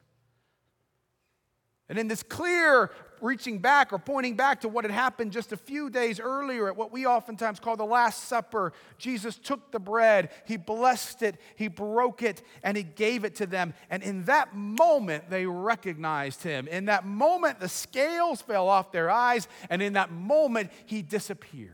And 1.88 2.00
in 2.00 2.08
this 2.08 2.24
clear 2.24 2.90
reaching 3.24 3.60
back 3.60 3.94
or 3.94 3.98
pointing 3.98 4.36
back 4.36 4.62
to 4.62 4.70
what 4.70 4.84
had 4.84 4.92
happened 4.92 5.32
just 5.32 5.52
a 5.54 5.58
few 5.58 5.90
days 5.90 6.20
earlier 6.20 6.68
at 6.68 6.76
what 6.76 6.92
we 6.92 7.06
oftentimes 7.06 7.60
call 7.60 7.78
the 7.78 7.86
Last 7.86 8.26
Supper, 8.26 8.74
Jesus 8.98 9.38
took 9.38 9.72
the 9.72 9.80
bread, 9.80 10.30
he 10.46 10.58
blessed 10.58 11.24
it, 11.24 11.38
he 11.56 11.70
broke 11.70 12.22
it, 12.22 12.44
and 12.62 12.76
he 12.76 12.84
gave 12.84 13.24
it 13.24 13.36
to 13.36 13.46
them. 13.46 13.74
And 13.90 14.04
in 14.04 14.26
that 14.26 14.56
moment, 14.56 15.30
they 15.30 15.46
recognized 15.46 16.44
him. 16.44 16.68
In 16.68 16.86
that 16.86 17.06
moment, 17.06 17.60
the 17.60 17.70
scales 17.70 18.42
fell 18.42 18.68
off 18.68 18.92
their 18.92 19.10
eyes, 19.10 19.48
and 19.70 19.82
in 19.82 19.94
that 19.94 20.12
moment, 20.12 20.72
he 20.86 21.02
disappeared. 21.02 21.72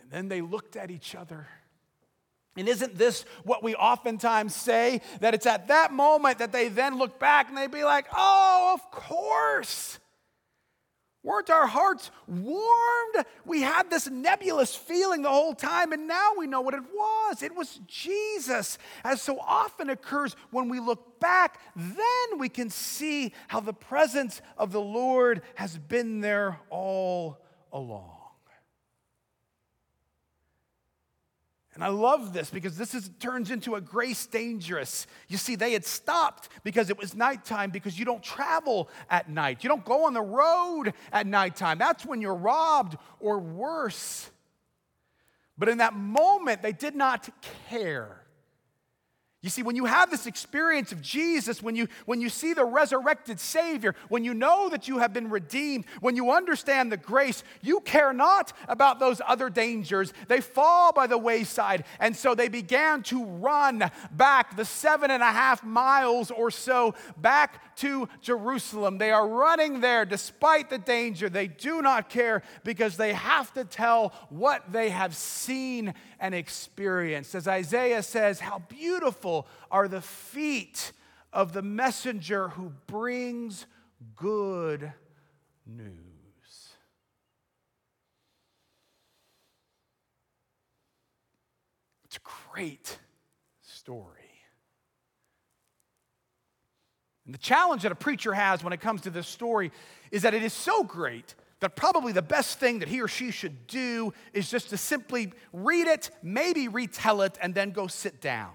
And 0.00 0.10
then 0.10 0.28
they 0.28 0.40
looked 0.40 0.76
at 0.76 0.90
each 0.90 1.14
other 1.14 1.48
and 2.56 2.68
isn't 2.68 2.98
this 2.98 3.24
what 3.44 3.62
we 3.62 3.74
oftentimes 3.74 4.54
say? 4.54 5.00
That 5.20 5.34
it's 5.34 5.46
at 5.46 5.68
that 5.68 5.92
moment 5.92 6.38
that 6.38 6.52
they 6.52 6.68
then 6.68 6.98
look 6.98 7.18
back 7.20 7.48
and 7.48 7.56
they 7.56 7.68
be 7.68 7.84
like, 7.84 8.06
oh, 8.14 8.72
of 8.74 8.90
course. 8.90 9.98
Weren't 11.22 11.50
our 11.50 11.66
hearts 11.66 12.10
warmed? 12.26 13.26
We 13.44 13.60
had 13.60 13.90
this 13.90 14.08
nebulous 14.08 14.74
feeling 14.74 15.20
the 15.20 15.28
whole 15.28 15.54
time, 15.54 15.92
and 15.92 16.08
now 16.08 16.32
we 16.38 16.46
know 16.46 16.62
what 16.62 16.72
it 16.72 16.82
was. 16.94 17.42
It 17.42 17.54
was 17.54 17.78
Jesus. 17.86 18.78
As 19.04 19.20
so 19.20 19.38
often 19.38 19.90
occurs 19.90 20.34
when 20.50 20.70
we 20.70 20.80
look 20.80 21.20
back, 21.20 21.60
then 21.76 22.38
we 22.38 22.48
can 22.48 22.70
see 22.70 23.34
how 23.48 23.60
the 23.60 23.74
presence 23.74 24.40
of 24.56 24.72
the 24.72 24.80
Lord 24.80 25.42
has 25.56 25.76
been 25.76 26.22
there 26.22 26.58
all 26.70 27.38
along. 27.70 28.19
And 31.74 31.84
I 31.84 31.88
love 31.88 32.32
this 32.32 32.50
because 32.50 32.76
this 32.76 32.94
is, 32.94 33.10
turns 33.20 33.50
into 33.50 33.76
a 33.76 33.80
grace 33.80 34.26
dangerous. 34.26 35.06
You 35.28 35.36
see, 35.36 35.54
they 35.54 35.72
had 35.72 35.84
stopped 35.84 36.48
because 36.64 36.90
it 36.90 36.98
was 36.98 37.14
nighttime 37.14 37.70
because 37.70 37.98
you 37.98 38.04
don't 38.04 38.22
travel 38.22 38.88
at 39.08 39.28
night. 39.28 39.62
You 39.62 39.68
don't 39.68 39.84
go 39.84 40.06
on 40.06 40.12
the 40.12 40.22
road 40.22 40.94
at 41.12 41.26
nighttime. 41.26 41.78
That's 41.78 42.04
when 42.04 42.20
you're 42.20 42.34
robbed 42.34 42.98
or 43.20 43.38
worse. 43.38 44.30
But 45.56 45.68
in 45.68 45.78
that 45.78 45.94
moment, 45.94 46.62
they 46.62 46.72
did 46.72 46.96
not 46.96 47.28
care. 47.68 48.19
You 49.42 49.48
see, 49.48 49.62
when 49.62 49.74
you 49.74 49.86
have 49.86 50.10
this 50.10 50.26
experience 50.26 50.92
of 50.92 51.00
Jesus, 51.00 51.62
when 51.62 51.74
you, 51.74 51.88
when 52.04 52.20
you 52.20 52.28
see 52.28 52.52
the 52.52 52.66
resurrected 52.66 53.40
Savior, 53.40 53.94
when 54.10 54.22
you 54.22 54.34
know 54.34 54.68
that 54.68 54.86
you 54.86 54.98
have 54.98 55.14
been 55.14 55.30
redeemed, 55.30 55.86
when 56.00 56.14
you 56.14 56.30
understand 56.30 56.92
the 56.92 56.98
grace, 56.98 57.42
you 57.62 57.80
care 57.80 58.12
not 58.12 58.52
about 58.68 59.00
those 59.00 59.22
other 59.26 59.48
dangers. 59.48 60.12
They 60.28 60.42
fall 60.42 60.92
by 60.92 61.06
the 61.06 61.16
wayside. 61.16 61.84
And 62.00 62.14
so 62.14 62.34
they 62.34 62.48
began 62.48 63.02
to 63.04 63.24
run 63.24 63.90
back 64.10 64.56
the 64.56 64.66
seven 64.66 65.10
and 65.10 65.22
a 65.22 65.32
half 65.32 65.64
miles 65.64 66.30
or 66.30 66.50
so 66.50 66.94
back 67.16 67.76
to 67.76 68.10
Jerusalem. 68.20 68.98
They 68.98 69.10
are 69.10 69.26
running 69.26 69.80
there 69.80 70.04
despite 70.04 70.68
the 70.68 70.76
danger. 70.76 71.30
They 71.30 71.46
do 71.48 71.80
not 71.80 72.10
care 72.10 72.42
because 72.62 72.98
they 72.98 73.14
have 73.14 73.54
to 73.54 73.64
tell 73.64 74.12
what 74.28 74.70
they 74.70 74.90
have 74.90 75.16
seen 75.16 75.94
and 76.18 76.34
experienced. 76.34 77.34
As 77.34 77.48
Isaiah 77.48 78.02
says, 78.02 78.38
How 78.38 78.58
beautiful 78.58 79.29
are 79.70 79.88
the 79.88 80.00
feet 80.00 80.92
of 81.32 81.52
the 81.52 81.62
messenger 81.62 82.48
who 82.48 82.72
brings 82.86 83.66
good 84.16 84.92
news. 85.66 85.96
It's 92.04 92.16
a 92.16 92.20
great 92.52 92.98
story. 93.62 94.16
And 97.24 97.34
the 97.34 97.38
challenge 97.38 97.82
that 97.82 97.92
a 97.92 97.96
preacher 97.96 98.34
has 98.34 98.64
when 98.64 98.72
it 98.72 98.80
comes 98.80 99.02
to 99.02 99.10
this 99.10 99.28
story 99.28 99.70
is 100.10 100.22
that 100.22 100.34
it 100.34 100.42
is 100.42 100.52
so 100.52 100.82
great 100.82 101.36
that 101.60 101.76
probably 101.76 102.12
the 102.12 102.22
best 102.22 102.58
thing 102.58 102.80
that 102.80 102.88
he 102.88 103.00
or 103.00 103.06
she 103.06 103.30
should 103.30 103.68
do 103.68 104.12
is 104.32 104.50
just 104.50 104.70
to 104.70 104.76
simply 104.76 105.32
read 105.52 105.86
it, 105.86 106.10
maybe 106.22 106.66
retell 106.66 107.22
it, 107.22 107.38
and 107.40 107.54
then 107.54 107.70
go 107.70 107.86
sit 107.86 108.20
down. 108.20 108.50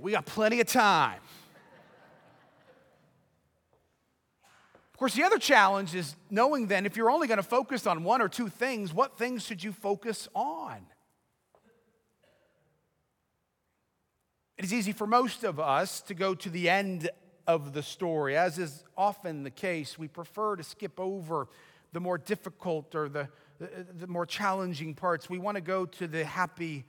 We 0.00 0.12
got 0.12 0.26
plenty 0.26 0.60
of 0.60 0.66
time. 0.66 1.20
Of 4.92 4.98
course, 4.98 5.14
the 5.14 5.22
other 5.22 5.38
challenge 5.38 5.94
is 5.94 6.14
knowing 6.30 6.66
then 6.66 6.84
if 6.84 6.96
you're 6.96 7.10
only 7.10 7.26
going 7.26 7.38
to 7.38 7.42
focus 7.42 7.86
on 7.86 8.04
one 8.04 8.20
or 8.20 8.28
two 8.28 8.48
things, 8.48 8.92
what 8.92 9.16
things 9.16 9.44
should 9.44 9.64
you 9.64 9.72
focus 9.72 10.28
on? 10.34 10.78
It 14.58 14.64
is 14.64 14.74
easy 14.74 14.92
for 14.92 15.06
most 15.06 15.42
of 15.42 15.58
us 15.58 16.02
to 16.02 16.14
go 16.14 16.34
to 16.34 16.50
the 16.50 16.68
end 16.68 17.08
of 17.46 17.72
the 17.72 17.82
story. 17.82 18.36
As 18.36 18.58
is 18.58 18.84
often 18.94 19.42
the 19.42 19.50
case, 19.50 19.98
we 19.98 20.06
prefer 20.06 20.56
to 20.56 20.62
skip 20.62 21.00
over 21.00 21.48
the 21.92 22.00
more 22.00 22.18
difficult 22.18 22.94
or 22.94 23.08
the, 23.08 23.28
the, 23.58 23.86
the 24.00 24.06
more 24.06 24.26
challenging 24.26 24.94
parts. 24.94 25.30
We 25.30 25.38
want 25.38 25.54
to 25.54 25.62
go 25.62 25.86
to 25.86 26.06
the 26.06 26.26
happy 26.26 26.84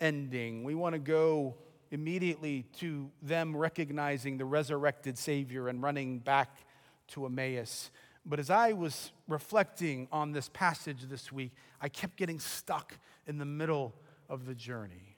ending. 0.00 0.64
We 0.64 0.74
want 0.74 0.92
to 0.92 0.98
go 0.98 1.54
immediately 1.94 2.64
to 2.80 3.08
them 3.22 3.56
recognizing 3.56 4.36
the 4.36 4.44
resurrected 4.44 5.16
Savior 5.16 5.68
and 5.68 5.80
running 5.80 6.18
back 6.18 6.58
to 7.06 7.24
Emmaus. 7.24 7.90
But 8.26 8.40
as 8.40 8.50
I 8.50 8.72
was 8.72 9.12
reflecting 9.28 10.08
on 10.10 10.32
this 10.32 10.50
passage 10.52 11.02
this 11.08 11.30
week, 11.30 11.52
I 11.80 11.88
kept 11.88 12.16
getting 12.16 12.40
stuck 12.40 12.98
in 13.28 13.38
the 13.38 13.44
middle 13.44 13.94
of 14.28 14.44
the 14.44 14.54
journey 14.54 15.16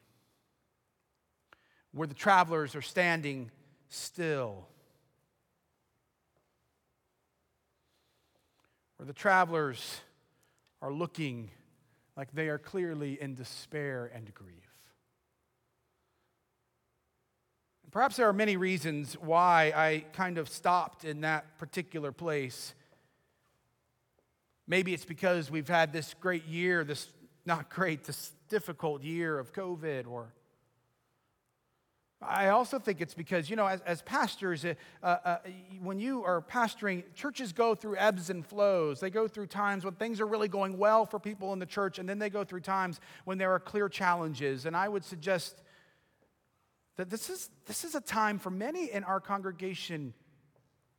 where 1.92 2.06
the 2.06 2.14
travelers 2.14 2.76
are 2.76 2.82
standing 2.82 3.50
still, 3.88 4.68
where 8.98 9.06
the 9.06 9.14
travelers 9.14 10.02
are 10.82 10.92
looking 10.92 11.50
like 12.18 12.30
they 12.32 12.48
are 12.48 12.58
clearly 12.58 13.18
in 13.18 13.34
despair 13.34 14.10
and 14.14 14.34
grief. 14.34 14.75
Perhaps 17.96 18.16
there 18.16 18.28
are 18.28 18.34
many 18.34 18.58
reasons 18.58 19.14
why 19.14 19.72
I 19.74 20.04
kind 20.12 20.36
of 20.36 20.50
stopped 20.50 21.06
in 21.06 21.22
that 21.22 21.56
particular 21.56 22.12
place. 22.12 22.74
Maybe 24.68 24.92
it's 24.92 25.06
because 25.06 25.50
we've 25.50 25.66
had 25.66 25.94
this 25.94 26.12
great 26.20 26.44
year, 26.44 26.84
this 26.84 27.08
not 27.46 27.70
great, 27.70 28.04
this 28.04 28.32
difficult 28.50 29.02
year 29.02 29.38
of 29.38 29.54
COVID, 29.54 30.06
or 30.06 30.34
I 32.20 32.48
also 32.48 32.78
think 32.78 33.00
it's 33.00 33.14
because, 33.14 33.48
you 33.48 33.56
know, 33.56 33.66
as, 33.66 33.80
as 33.86 34.02
pastors, 34.02 34.66
uh, 34.66 34.74
uh, 35.02 35.38
when 35.80 35.98
you 35.98 36.22
are 36.22 36.42
pastoring, 36.42 37.02
churches 37.14 37.54
go 37.54 37.74
through 37.74 37.96
ebbs 37.96 38.28
and 38.28 38.44
flows. 38.44 39.00
They 39.00 39.08
go 39.08 39.26
through 39.26 39.46
times 39.46 39.86
when 39.86 39.94
things 39.94 40.20
are 40.20 40.26
really 40.26 40.48
going 40.48 40.76
well 40.76 41.06
for 41.06 41.18
people 41.18 41.54
in 41.54 41.58
the 41.60 41.64
church, 41.64 41.98
and 41.98 42.06
then 42.06 42.18
they 42.18 42.28
go 42.28 42.44
through 42.44 42.60
times 42.60 43.00
when 43.24 43.38
there 43.38 43.52
are 43.52 43.58
clear 43.58 43.88
challenges. 43.88 44.66
And 44.66 44.76
I 44.76 44.86
would 44.86 45.02
suggest 45.02 45.62
that 46.96 47.10
this 47.10 47.30
is, 47.30 47.50
this 47.66 47.84
is 47.84 47.94
a 47.94 48.00
time 48.00 48.38
for 48.38 48.50
many 48.50 48.90
in 48.90 49.04
our 49.04 49.20
congregation 49.20 50.14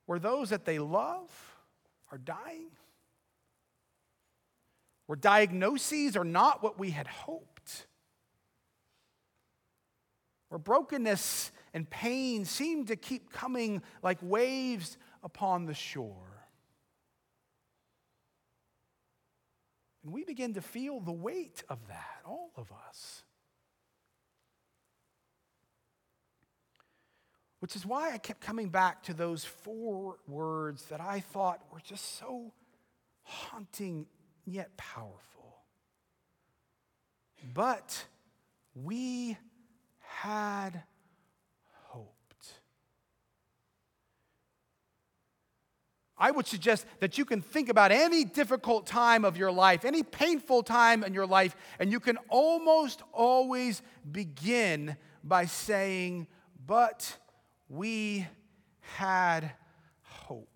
where 0.05 0.19
those 0.19 0.51
that 0.51 0.65
they 0.65 0.79
love 0.79 1.29
are 2.11 2.17
dying, 2.17 2.69
where 5.05 5.15
diagnoses 5.15 6.15
are 6.15 6.23
not 6.23 6.63
what 6.63 6.79
we 6.79 6.91
had 6.91 7.07
hoped 7.07 7.47
where 10.49 10.59
brokenness 10.59 11.51
and 11.73 11.89
pain 11.89 12.45
seem 12.45 12.85
to 12.85 12.95
keep 12.95 13.31
coming 13.31 13.81
like 14.01 14.17
waves 14.21 14.97
upon 15.23 15.65
the 15.65 15.73
shore. 15.73 16.13
And 20.03 20.13
we 20.13 20.23
begin 20.23 20.53
to 20.53 20.61
feel 20.61 20.99
the 21.01 21.11
weight 21.11 21.63
of 21.69 21.79
that, 21.89 22.21
all 22.25 22.51
of 22.55 22.71
us. 22.87 23.23
Which 27.59 27.75
is 27.75 27.85
why 27.85 28.11
I 28.11 28.17
kept 28.19 28.39
coming 28.39 28.69
back 28.69 29.03
to 29.03 29.13
those 29.13 29.43
four 29.43 30.17
words 30.27 30.85
that 30.85 31.01
I 31.01 31.21
thought 31.21 31.61
were 31.71 31.79
just 31.79 32.17
so 32.19 32.53
haunting 33.23 34.05
yet 34.45 34.77
powerful. 34.77 35.63
But 37.53 38.05
we 38.75 39.37
had 39.99 40.83
hoped. 41.87 42.53
I 46.17 46.31
would 46.31 46.47
suggest 46.47 46.85
that 46.99 47.17
you 47.17 47.25
can 47.25 47.41
think 47.41 47.69
about 47.69 47.91
any 47.91 48.23
difficult 48.23 48.85
time 48.85 49.25
of 49.25 49.35
your 49.35 49.51
life, 49.51 49.83
any 49.83 50.03
painful 50.03 50.63
time 50.63 51.03
in 51.03 51.13
your 51.13 51.27
life, 51.27 51.55
and 51.79 51.91
you 51.91 51.99
can 51.99 52.17
almost 52.29 53.01
always 53.11 53.81
begin 54.11 54.95
by 55.23 55.45
saying, 55.45 56.27
But 56.65 57.17
we 57.69 58.27
had 58.97 59.51
hoped. 60.01 60.47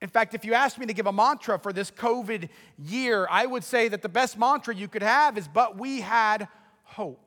In 0.00 0.08
fact, 0.08 0.34
if 0.34 0.44
you 0.44 0.52
asked 0.52 0.78
me 0.78 0.86
to 0.86 0.92
give 0.92 1.06
a 1.06 1.12
mantra 1.12 1.58
for 1.58 1.72
this 1.72 1.90
COVID 1.90 2.50
year, 2.78 3.26
I 3.30 3.46
would 3.46 3.64
say 3.64 3.88
that 3.88 4.02
the 4.02 4.08
best 4.08 4.38
mantra 4.38 4.74
you 4.74 4.88
could 4.88 5.02
have 5.02 5.38
is, 5.38 5.48
but 5.48 5.78
we 5.78 6.00
had 6.00 6.48
hope. 6.82 7.23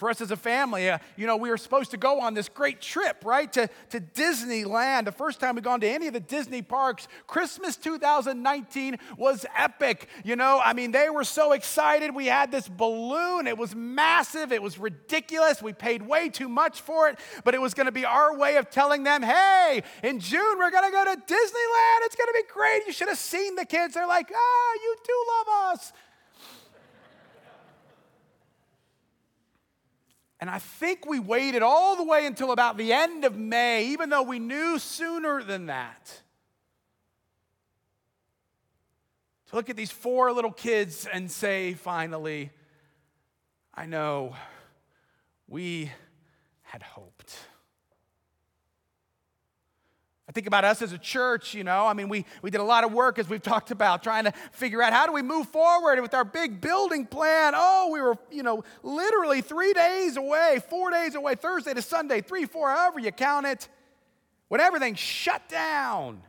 For 0.00 0.08
us 0.08 0.22
as 0.22 0.30
a 0.30 0.36
family, 0.36 0.88
uh, 0.88 0.96
you 1.14 1.26
know, 1.26 1.36
we 1.36 1.50
were 1.50 1.58
supposed 1.58 1.90
to 1.90 1.98
go 1.98 2.22
on 2.22 2.32
this 2.32 2.48
great 2.48 2.80
trip, 2.80 3.22
right, 3.22 3.52
to, 3.52 3.68
to 3.90 4.00
Disneyland. 4.00 5.04
The 5.04 5.12
first 5.12 5.40
time 5.40 5.56
we 5.56 5.60
gone 5.60 5.78
to 5.80 5.86
any 5.86 6.06
of 6.06 6.14
the 6.14 6.20
Disney 6.20 6.62
parks, 6.62 7.06
Christmas 7.26 7.76
2019 7.76 8.96
was 9.18 9.44
epic. 9.54 10.08
You 10.24 10.36
know, 10.36 10.58
I 10.64 10.72
mean, 10.72 10.92
they 10.92 11.10
were 11.10 11.22
so 11.22 11.52
excited. 11.52 12.14
We 12.14 12.24
had 12.24 12.50
this 12.50 12.66
balloon, 12.66 13.46
it 13.46 13.58
was 13.58 13.76
massive, 13.76 14.52
it 14.52 14.62
was 14.62 14.78
ridiculous. 14.78 15.60
We 15.60 15.74
paid 15.74 16.00
way 16.00 16.30
too 16.30 16.48
much 16.48 16.80
for 16.80 17.10
it, 17.10 17.18
but 17.44 17.54
it 17.54 17.60
was 17.60 17.74
going 17.74 17.84
to 17.84 17.92
be 17.92 18.06
our 18.06 18.34
way 18.34 18.56
of 18.56 18.70
telling 18.70 19.02
them, 19.02 19.22
hey, 19.22 19.82
in 20.02 20.18
June, 20.18 20.56
we're 20.58 20.70
going 20.70 20.90
to 20.90 20.92
go 20.92 21.04
to 21.04 21.10
Disneyland. 21.10 21.98
It's 22.06 22.16
going 22.16 22.28
to 22.28 22.42
be 22.42 22.50
great. 22.50 22.86
You 22.86 22.94
should 22.94 23.08
have 23.08 23.18
seen 23.18 23.54
the 23.54 23.66
kids. 23.66 23.92
They're 23.92 24.06
like, 24.06 24.32
ah, 24.34 24.72
you 24.82 24.96
do 25.04 25.24
love 25.28 25.74
us. 25.74 25.92
And 30.40 30.48
I 30.48 30.58
think 30.58 31.06
we 31.06 31.20
waited 31.20 31.62
all 31.62 31.96
the 31.96 32.04
way 32.04 32.24
until 32.24 32.50
about 32.50 32.78
the 32.78 32.94
end 32.94 33.24
of 33.24 33.36
May, 33.36 33.88
even 33.88 34.08
though 34.08 34.22
we 34.22 34.38
knew 34.38 34.78
sooner 34.78 35.42
than 35.42 35.66
that. 35.66 36.22
To 39.50 39.56
look 39.56 39.68
at 39.68 39.76
these 39.76 39.90
four 39.90 40.32
little 40.32 40.52
kids 40.52 41.06
and 41.12 41.30
say, 41.30 41.74
finally, 41.74 42.50
I 43.74 43.84
know 43.84 44.34
we 45.46 45.90
had 46.62 46.82
hoped. 46.82 47.19
I 50.30 50.32
think 50.32 50.46
about 50.46 50.64
us 50.64 50.80
as 50.80 50.92
a 50.92 50.98
church, 50.98 51.54
you 51.54 51.64
know. 51.64 51.88
I 51.88 51.92
mean, 51.92 52.08
we, 52.08 52.24
we 52.40 52.52
did 52.52 52.60
a 52.60 52.64
lot 52.64 52.84
of 52.84 52.92
work, 52.92 53.18
as 53.18 53.28
we've 53.28 53.42
talked 53.42 53.72
about, 53.72 54.04
trying 54.04 54.26
to 54.26 54.32
figure 54.52 54.80
out 54.80 54.92
how 54.92 55.04
do 55.06 55.12
we 55.12 55.22
move 55.22 55.48
forward 55.48 56.00
with 56.00 56.14
our 56.14 56.24
big 56.24 56.60
building 56.60 57.04
plan. 57.04 57.54
Oh, 57.56 57.90
we 57.92 58.00
were, 58.00 58.16
you 58.30 58.44
know, 58.44 58.62
literally 58.84 59.40
three 59.40 59.72
days 59.72 60.16
away, 60.16 60.60
four 60.70 60.92
days 60.92 61.16
away, 61.16 61.34
Thursday 61.34 61.74
to 61.74 61.82
Sunday, 61.82 62.20
three, 62.20 62.44
four, 62.44 62.70
however 62.70 63.00
you 63.00 63.10
count 63.10 63.44
it, 63.44 63.68
when 64.46 64.60
everything 64.60 64.94
shut 64.94 65.48
down. 65.48 66.22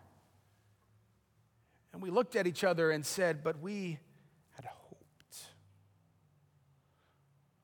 And 1.94 2.02
we 2.02 2.10
looked 2.10 2.36
at 2.36 2.48
each 2.48 2.64
other 2.64 2.90
and 2.90 3.06
said, 3.06 3.44
but 3.44 3.62
we 3.62 4.00
had 4.56 4.66
hoped. 4.66 5.46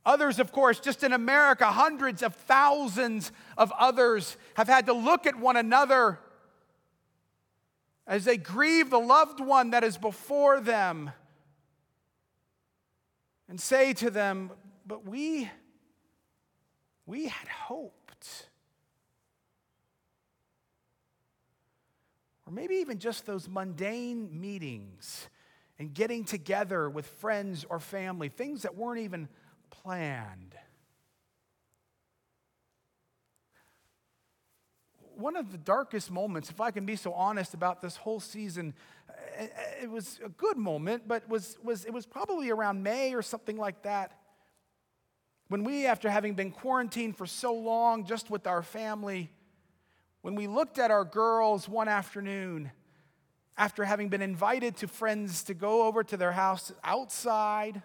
Others, 0.05 0.37
of 0.37 0.51
course, 0.51 0.79
just 0.79 1.03
in 1.03 1.13
America, 1.13 1.65
hundreds 1.65 2.21
of 2.21 2.35
thousands 2.35 3.31
of 3.57 3.73
others 3.79 4.37
have 4.53 4.67
had 4.67 4.85
to 4.85 4.93
look 4.93 5.25
at 5.25 5.35
one 5.35 5.57
another 5.57 6.19
as 8.07 8.23
they 8.23 8.37
grieve 8.37 8.89
the 8.89 8.99
loved 8.99 9.41
one 9.41 9.71
that 9.71 9.83
is 9.83 9.97
before 9.97 10.61
them 10.61 11.11
and 13.49 13.59
say 13.59 13.93
to 13.93 14.09
them, 14.09 14.51
But 14.85 15.05
we, 15.05 15.49
we 17.05 17.27
had 17.27 17.47
hoped. 17.49 18.47
Or 22.45 22.53
maybe 22.53 22.75
even 22.75 22.97
just 22.97 23.25
those 23.25 23.49
mundane 23.49 24.29
meetings 24.39 25.27
and 25.77 25.93
getting 25.93 26.23
together 26.23 26.89
with 26.89 27.05
friends 27.05 27.65
or 27.69 27.79
family, 27.79 28.29
things 28.29 28.61
that 28.61 28.75
weren't 28.75 29.01
even 29.01 29.27
planned. 29.69 30.46
One 35.17 35.35
of 35.35 35.51
the 35.51 35.57
darkest 35.57 36.11
moments, 36.11 36.49
if 36.49 36.61
I 36.61 36.71
can 36.71 36.85
be 36.85 36.95
so 36.95 37.13
honest 37.13 37.53
about 37.53 37.81
this 37.81 37.95
whole 37.97 38.19
season, 38.19 38.73
eh, 39.35 39.47
it 39.83 39.89
was 39.89 40.19
a 40.23 40.29
good 40.29 40.57
moment, 40.57 41.07
but 41.07 41.27
was, 41.27 41.57
was, 41.63 41.85
it 41.85 41.93
was 41.93 42.05
probably 42.05 42.49
around 42.49 42.83
May 42.83 43.13
or 43.13 43.21
something 43.21 43.57
like 43.57 43.83
that. 43.83 44.11
When 45.49 45.63
we, 45.63 45.85
after 45.85 46.09
having 46.09 46.33
been 46.33 46.51
quarantined 46.51 47.17
for 47.17 47.25
so 47.25 47.53
long 47.53 48.05
just 48.05 48.29
with 48.29 48.47
our 48.47 48.61
family, 48.61 49.31
when 50.21 50.35
we 50.35 50.45
looked 50.45 50.77
at 50.77 50.91
our 50.91 51.05
girls 51.05 51.67
one 51.69 51.87
afternoon, 51.87 52.71
after 53.57 53.85
having 53.85 54.09
been 54.09 54.21
invited 54.21 54.77
to 54.77 54.87
friends 54.87 55.43
to 55.43 55.53
go 55.53 55.83
over 55.83 56.03
to 56.03 56.17
their 56.17 56.33
house 56.33 56.71
outside, 56.83 57.81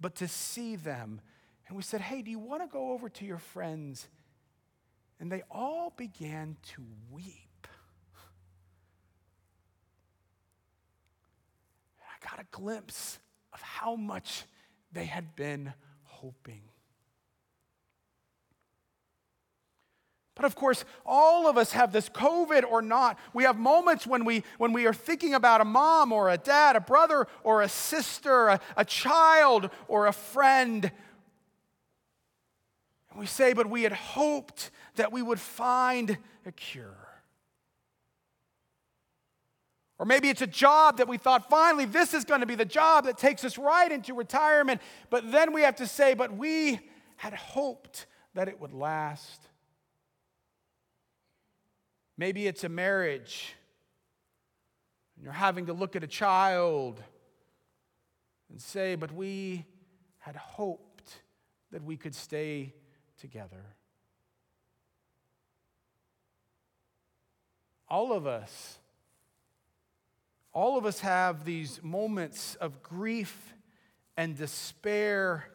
but 0.00 0.14
to 0.16 0.28
see 0.28 0.76
them, 0.76 1.20
and 1.68 1.76
we 1.76 1.82
said, 1.82 2.00
Hey, 2.00 2.22
do 2.22 2.30
you 2.30 2.38
want 2.38 2.62
to 2.62 2.68
go 2.68 2.92
over 2.92 3.08
to 3.08 3.24
your 3.24 3.38
friends 3.38 4.08
and 5.18 5.30
they 5.30 5.42
all 5.50 5.92
began 5.96 6.56
to 6.74 6.84
weep. 7.10 7.66
And 11.98 12.06
I 12.06 12.28
got 12.28 12.40
a 12.40 12.46
glimpse 12.50 13.18
of 13.52 13.60
how 13.62 13.96
much 13.96 14.44
they 14.92 15.06
had 15.06 15.34
been 15.36 15.72
hoping. 16.02 16.62
But 20.36 20.44
of 20.44 20.54
course, 20.54 20.84
all 21.06 21.48
of 21.48 21.56
us 21.56 21.72
have 21.72 21.92
this 21.92 22.10
COVID 22.10 22.62
or 22.70 22.82
not. 22.82 23.18
We 23.32 23.44
have 23.44 23.56
moments 23.56 24.06
when 24.06 24.26
we, 24.26 24.44
when 24.58 24.74
we 24.74 24.86
are 24.86 24.92
thinking 24.92 25.32
about 25.32 25.62
a 25.62 25.64
mom 25.64 26.12
or 26.12 26.28
a 26.28 26.36
dad, 26.36 26.76
a 26.76 26.80
brother 26.80 27.26
or 27.42 27.62
a 27.62 27.70
sister, 27.70 28.48
a, 28.48 28.60
a 28.76 28.84
child 28.84 29.70
or 29.88 30.06
a 30.06 30.12
friend. 30.12 30.92
We 33.16 33.26
say, 33.26 33.52
but 33.52 33.68
we 33.68 33.82
had 33.82 33.92
hoped 33.92 34.70
that 34.96 35.12
we 35.12 35.22
would 35.22 35.40
find 35.40 36.18
a 36.44 36.52
cure. 36.52 37.06
Or 39.98 40.04
maybe 40.04 40.28
it's 40.28 40.42
a 40.42 40.46
job 40.46 40.98
that 40.98 41.08
we 41.08 41.16
thought, 41.16 41.48
finally, 41.48 41.86
this 41.86 42.12
is 42.12 42.24
going 42.24 42.40
to 42.40 42.46
be 42.46 42.54
the 42.54 42.66
job 42.66 43.04
that 43.04 43.16
takes 43.16 43.44
us 43.44 43.56
right 43.56 43.90
into 43.90 44.12
retirement. 44.12 44.82
But 45.08 45.32
then 45.32 45.54
we 45.54 45.62
have 45.62 45.76
to 45.76 45.86
say, 45.86 46.12
but 46.12 46.36
we 46.36 46.80
had 47.16 47.32
hoped 47.32 48.06
that 48.34 48.48
it 48.48 48.60
would 48.60 48.74
last. 48.74 49.48
Maybe 52.18 52.46
it's 52.46 52.64
a 52.64 52.68
marriage. 52.68 53.54
And 55.16 55.24
you're 55.24 55.32
having 55.32 55.66
to 55.66 55.72
look 55.72 55.96
at 55.96 56.04
a 56.04 56.06
child 56.08 57.02
and 58.50 58.60
say, 58.60 58.96
but 58.96 59.12
we 59.12 59.64
had 60.18 60.36
hoped 60.36 61.22
that 61.72 61.82
we 61.82 61.96
could 61.96 62.14
stay 62.14 62.74
together. 63.20 63.64
All 67.88 68.12
of 68.12 68.26
us, 68.26 68.78
all 70.52 70.76
of 70.76 70.86
us 70.86 71.00
have 71.00 71.44
these 71.44 71.80
moments 71.82 72.56
of 72.56 72.82
grief 72.82 73.54
and 74.16 74.36
despair 74.36 75.48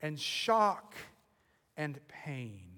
and 0.00 0.18
shock 0.18 0.94
and 1.76 1.98
pain. 2.08 2.68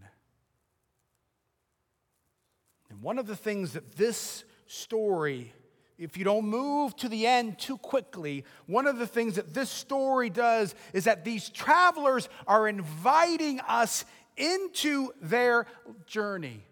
And 2.90 3.02
one 3.02 3.18
of 3.18 3.26
the 3.26 3.36
things 3.36 3.72
that 3.72 3.96
this 3.96 4.44
story, 4.66 5.52
if 5.96 6.16
you 6.16 6.24
don't 6.24 6.44
move 6.44 6.96
to 6.96 7.08
the 7.08 7.26
end 7.26 7.58
too 7.58 7.78
quickly, 7.78 8.44
one 8.66 8.86
of 8.86 8.98
the 8.98 9.06
things 9.06 9.36
that 9.36 9.54
this 9.54 9.70
story 9.70 10.28
does 10.28 10.74
is 10.92 11.04
that 11.04 11.24
these 11.24 11.48
travelers 11.48 12.28
are 12.46 12.68
inviting 12.68 13.60
us 13.60 14.04
into 14.40 15.12
their 15.20 15.66
journey. 16.06 16.64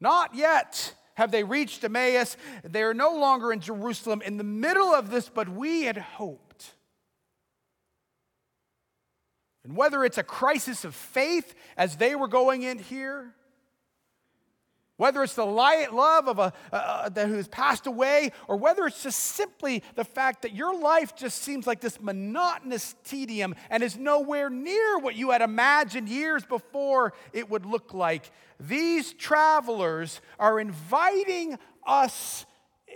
Not 0.00 0.34
yet 0.34 0.94
have 1.14 1.30
they 1.30 1.44
reached 1.44 1.84
Emmaus. 1.84 2.36
They 2.64 2.82
are 2.82 2.94
no 2.94 3.16
longer 3.16 3.52
in 3.52 3.60
Jerusalem 3.60 4.22
in 4.22 4.36
the 4.36 4.44
middle 4.44 4.92
of 4.92 5.10
this, 5.10 5.28
but 5.28 5.48
we 5.48 5.84
had 5.84 5.96
hoped. 5.96 6.72
And 9.64 9.76
whether 9.76 10.04
it's 10.04 10.18
a 10.18 10.24
crisis 10.24 10.84
of 10.84 10.94
faith 10.94 11.54
as 11.76 11.96
they 11.96 12.14
were 12.14 12.28
going 12.28 12.62
in 12.62 12.78
here, 12.78 13.34
whether 15.02 15.20
it's 15.24 15.34
the 15.34 15.44
light 15.44 15.92
love 15.92 16.28
of 16.28 16.38
a 16.38 16.52
uh, 16.72 17.08
that 17.08 17.26
who 17.26 17.34
has 17.34 17.48
passed 17.48 17.88
away, 17.88 18.30
or 18.46 18.56
whether 18.56 18.86
it's 18.86 19.02
just 19.02 19.18
simply 19.18 19.82
the 19.96 20.04
fact 20.04 20.42
that 20.42 20.54
your 20.54 20.78
life 20.78 21.16
just 21.16 21.42
seems 21.42 21.66
like 21.66 21.80
this 21.80 22.00
monotonous 22.00 22.94
tedium 23.02 23.52
and 23.68 23.82
is 23.82 23.96
nowhere 23.96 24.48
near 24.48 25.00
what 25.00 25.16
you 25.16 25.30
had 25.30 25.42
imagined 25.42 26.08
years 26.08 26.44
before 26.44 27.14
it 27.32 27.50
would 27.50 27.66
look 27.66 27.92
like. 27.92 28.30
These 28.60 29.12
travelers 29.14 30.20
are 30.38 30.60
inviting 30.60 31.58
us 31.84 32.46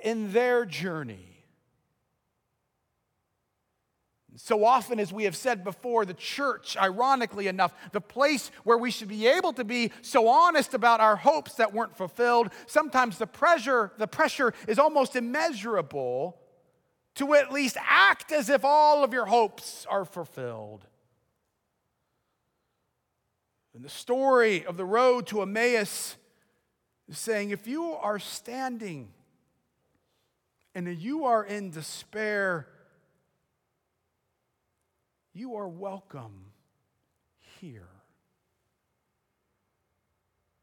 in 0.04 0.32
their 0.32 0.64
journey. 0.64 1.35
So 4.36 4.64
often, 4.64 5.00
as 5.00 5.12
we 5.12 5.24
have 5.24 5.34
said 5.34 5.64
before, 5.64 6.04
the 6.04 6.12
church, 6.12 6.76
ironically 6.76 7.46
enough, 7.46 7.72
the 7.92 8.02
place 8.02 8.50
where 8.64 8.76
we 8.76 8.90
should 8.90 9.08
be 9.08 9.26
able 9.26 9.54
to 9.54 9.64
be 9.64 9.92
so 10.02 10.28
honest 10.28 10.74
about 10.74 11.00
our 11.00 11.16
hopes 11.16 11.54
that 11.54 11.72
weren't 11.72 11.96
fulfilled, 11.96 12.50
sometimes 12.66 13.16
the 13.16 13.26
pressure, 13.26 13.92
the 13.96 14.06
pressure 14.06 14.52
is 14.68 14.78
almost 14.78 15.16
immeasurable 15.16 16.38
to 17.14 17.32
at 17.32 17.50
least 17.50 17.78
act 17.80 18.30
as 18.30 18.50
if 18.50 18.62
all 18.62 19.02
of 19.02 19.14
your 19.14 19.24
hopes 19.24 19.86
are 19.88 20.04
fulfilled. 20.04 20.84
And 23.74 23.82
the 23.82 23.88
story 23.88 24.66
of 24.66 24.76
the 24.76 24.84
road 24.84 25.26
to 25.28 25.40
Emmaus 25.40 26.16
is 27.08 27.18
saying 27.18 27.50
if 27.50 27.66
you 27.66 27.92
are 27.94 28.18
standing 28.18 29.08
and 30.74 30.88
you 30.98 31.24
are 31.24 31.42
in 31.42 31.70
despair, 31.70 32.68
you 35.36 35.56
are 35.56 35.68
welcome 35.68 36.46
here. 37.60 37.88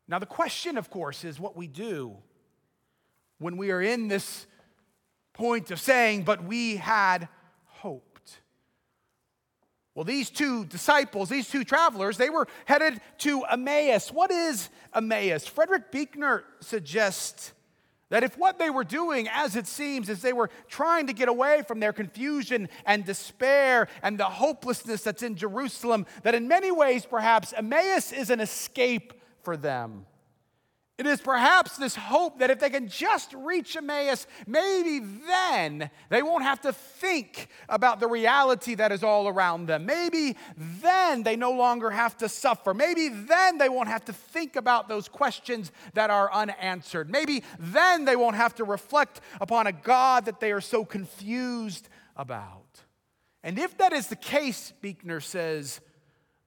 Now, 0.07 0.17
the 0.19 0.25
question, 0.25 0.77
of 0.77 0.89
course, 0.89 1.23
is 1.23 1.39
what 1.39 1.55
we 1.55 1.67
do 1.67 2.17
when 3.38 3.55
we 3.55 3.71
are 3.71 3.81
in 3.81 4.07
this 4.07 4.47
point 5.33 5.69
of 5.69 5.79
saying, 5.79 6.23
but 6.23 6.43
we 6.43 6.77
had 6.77 7.27
hoped. 7.65 8.39
Well, 9.95 10.05
these 10.05 10.31
two 10.31 10.65
disciples, 10.65 11.29
these 11.29 11.49
two 11.49 11.63
travelers, 11.63 12.17
they 12.17 12.31
were 12.31 12.47
headed 12.65 12.99
to 13.19 13.43
Emmaus. 13.43 14.12
What 14.12 14.31
is 14.31 14.69
Emmaus? 14.95 15.45
Frederick 15.45 15.91
Buechner 15.91 16.43
suggests 16.62 17.53
that 18.13 18.23
if 18.23 18.38
what 18.38 18.60
they 18.60 18.69
were 18.69 18.84
doing, 18.84 19.28
as 19.28 19.56
it 19.56 19.65
seems, 19.65 20.08
is 20.08 20.21
they 20.21 20.34
were 20.34 20.52
trying 20.67 21.08
to 21.08 21.13
get 21.13 21.30
away 21.30 21.63
from 21.67 21.80
their 21.80 21.91
confusion 21.91 22.69
and 22.86 23.04
despair 23.04 23.88
and 24.04 24.19
the 24.19 24.26
hopelessness 24.26 25.02
that's 25.02 25.23
in 25.23 25.36
Jerusalem, 25.36 26.06
that 26.21 26.36
in 26.36 26.47
many 26.47 26.69
ways, 26.69 27.08
perhaps, 27.08 27.54
Emmaus 27.54 28.12
is 28.12 28.30
an 28.30 28.39
escape 28.39 29.13
for 29.41 29.58
them. 29.58 30.06
It 30.99 31.08
is 31.08 31.21
perhaps 31.21 31.75
this 31.77 31.95
hope 31.95 32.38
that 32.38 32.51
if 32.51 32.60
they 32.60 32.69
can 32.69 32.88
just 32.88 33.34
reach 33.34 33.75
Emmaus, 33.75 34.27
maybe 34.45 34.99
then 34.99 35.89
they 36.10 36.21
won't 36.21 36.43
have 36.43 36.62
to 36.62 36.71
think 36.71 37.47
about 37.67 37.99
the 37.99 38.08
reality 38.08 38.75
that 38.75 38.91
is 38.91 39.03
all 39.03 39.27
around 39.27 39.65
them. 39.65 39.88
Maybe 39.88 40.38
then 40.56 41.23
they 41.23 41.36
no 41.36 41.51
longer 41.51 41.89
have 41.89 42.15
to 42.17 42.29
suffer. 42.29 42.75
Maybe 42.75 43.10
then 43.10 43.58
they 43.58 43.69
won't 43.69 43.88
have 43.89 44.06
to 44.06 44.13
think 44.13 44.56
about 44.56 44.88
those 44.88 45.08
questions 45.08 45.71
that 45.95 46.12
are 46.12 46.32
unanswered. 46.32 47.10
Maybe 47.10 47.43
then 47.58 48.06
they 48.06 48.15
won't 48.15 48.36
have 48.36 48.53
to 48.56 48.63
reflect 48.63 49.19
upon 49.41 49.65
a 49.65 49.71
God 49.71 50.25
that 50.25 50.39
they 50.39 50.51
are 50.51 50.62
so 50.62 50.86
confused 50.86 51.89
about. 52.15 52.84
And 53.43 53.58
if 53.58 53.79
that 53.79 53.93
is 53.93 54.08
the 54.08 54.15
case, 54.15 54.71
Buechner 54.79 55.21
says, 55.21 55.82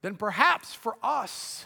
then 0.01 0.15
perhaps 0.15 0.73
for 0.73 0.95
us, 1.03 1.65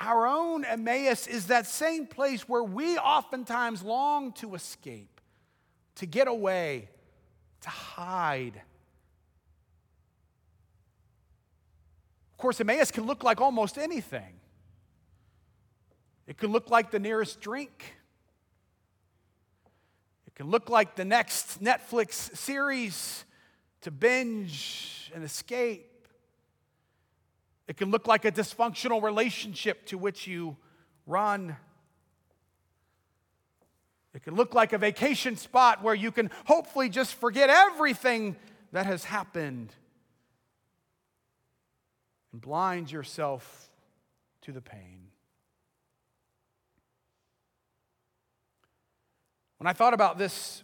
our 0.00 0.26
own 0.26 0.64
Emmaus 0.64 1.26
is 1.26 1.46
that 1.46 1.66
same 1.66 2.06
place 2.06 2.48
where 2.48 2.62
we 2.62 2.96
oftentimes 2.98 3.82
long 3.82 4.32
to 4.32 4.54
escape, 4.54 5.20
to 5.96 6.06
get 6.06 6.28
away, 6.28 6.88
to 7.62 7.68
hide. 7.68 8.60
Of 12.32 12.38
course, 12.38 12.60
Emmaus 12.60 12.90
can 12.90 13.04
look 13.04 13.24
like 13.24 13.40
almost 13.40 13.78
anything. 13.78 14.34
It 16.26 16.36
can 16.36 16.52
look 16.52 16.70
like 16.70 16.90
the 16.90 16.98
nearest 16.98 17.40
drink. 17.40 17.96
It 20.26 20.34
can 20.34 20.48
look 20.48 20.68
like 20.68 20.94
the 20.94 21.04
next 21.04 21.62
Netflix 21.62 22.36
series 22.36 23.24
to 23.80 23.90
binge 23.90 25.10
and 25.14 25.24
escape. 25.24 25.97
It 27.68 27.76
can 27.76 27.90
look 27.90 28.06
like 28.06 28.24
a 28.24 28.32
dysfunctional 28.32 29.02
relationship 29.02 29.84
to 29.86 29.98
which 29.98 30.26
you 30.26 30.56
run. 31.06 31.56
It 34.14 34.22
can 34.22 34.34
look 34.34 34.54
like 34.54 34.72
a 34.72 34.78
vacation 34.78 35.36
spot 35.36 35.82
where 35.82 35.94
you 35.94 36.10
can 36.10 36.30
hopefully 36.46 36.88
just 36.88 37.14
forget 37.14 37.50
everything 37.50 38.36
that 38.72 38.86
has 38.86 39.04
happened 39.04 39.74
and 42.32 42.40
blind 42.40 42.90
yourself 42.90 43.70
to 44.42 44.52
the 44.52 44.62
pain. 44.62 45.08
When 49.58 49.66
I 49.66 49.74
thought 49.74 49.92
about 49.92 50.16
this 50.16 50.62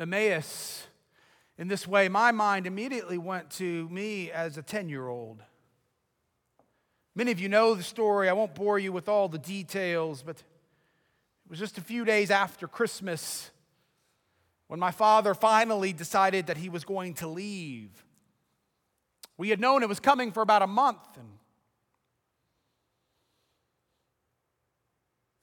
Emmaus 0.00 0.86
in 1.58 1.68
this 1.68 1.86
way, 1.86 2.08
my 2.08 2.32
mind 2.32 2.66
immediately 2.66 3.18
went 3.18 3.50
to 3.52 3.88
me 3.88 4.32
as 4.32 4.58
a 4.58 4.62
10 4.62 4.88
year 4.88 5.06
old. 5.06 5.44
Many 7.14 7.30
of 7.30 7.38
you 7.38 7.48
know 7.48 7.74
the 7.74 7.82
story. 7.82 8.28
I 8.28 8.32
won't 8.32 8.54
bore 8.54 8.78
you 8.78 8.92
with 8.92 9.08
all 9.08 9.28
the 9.28 9.38
details, 9.38 10.22
but 10.22 10.36
it 10.36 11.50
was 11.50 11.58
just 11.58 11.78
a 11.78 11.80
few 11.80 12.04
days 12.04 12.30
after 12.30 12.66
Christmas 12.66 13.50
when 14.66 14.80
my 14.80 14.90
father 14.90 15.34
finally 15.34 15.92
decided 15.92 16.46
that 16.46 16.56
he 16.56 16.68
was 16.68 16.84
going 16.84 17.14
to 17.14 17.28
leave. 17.28 17.90
We 19.36 19.50
had 19.50 19.60
known 19.60 19.82
it 19.82 19.88
was 19.88 20.00
coming 20.00 20.32
for 20.32 20.42
about 20.42 20.62
a 20.62 20.66
month. 20.66 21.16
And 21.16 21.28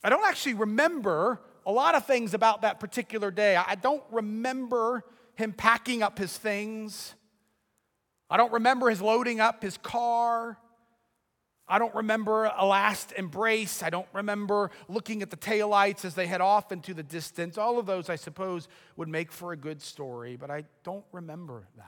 I 0.03 0.09
don't 0.09 0.25
actually 0.25 0.55
remember 0.55 1.39
a 1.65 1.71
lot 1.71 1.95
of 1.95 2.05
things 2.05 2.33
about 2.33 2.63
that 2.63 2.79
particular 2.79 3.31
day. 3.31 3.55
I 3.55 3.75
don't 3.75 4.03
remember 4.11 5.03
him 5.35 5.53
packing 5.53 6.01
up 6.03 6.17
his 6.17 6.37
things. 6.37 7.13
I 8.29 8.37
don't 8.37 8.51
remember 8.51 8.89
his 8.89 9.01
loading 9.01 9.39
up 9.39 9.61
his 9.61 9.77
car. 9.77 10.57
I 11.71 11.79
don't 11.79 11.95
remember 11.95 12.51
a 12.57 12.65
last 12.65 13.13
embrace. 13.13 13.81
I 13.81 13.89
don't 13.89 14.07
remember 14.11 14.71
looking 14.89 15.21
at 15.21 15.29
the 15.29 15.37
taillights 15.37 16.03
as 16.03 16.15
they 16.15 16.27
head 16.27 16.41
off 16.41 16.73
into 16.73 16.93
the 16.93 17.01
distance. 17.01 17.57
All 17.57 17.79
of 17.79 17.85
those, 17.85 18.09
I 18.09 18.17
suppose, 18.17 18.67
would 18.97 19.07
make 19.07 19.31
for 19.31 19.53
a 19.53 19.55
good 19.55 19.81
story, 19.81 20.35
but 20.35 20.51
I 20.51 20.65
don't 20.83 21.05
remember 21.13 21.63
that. 21.77 21.85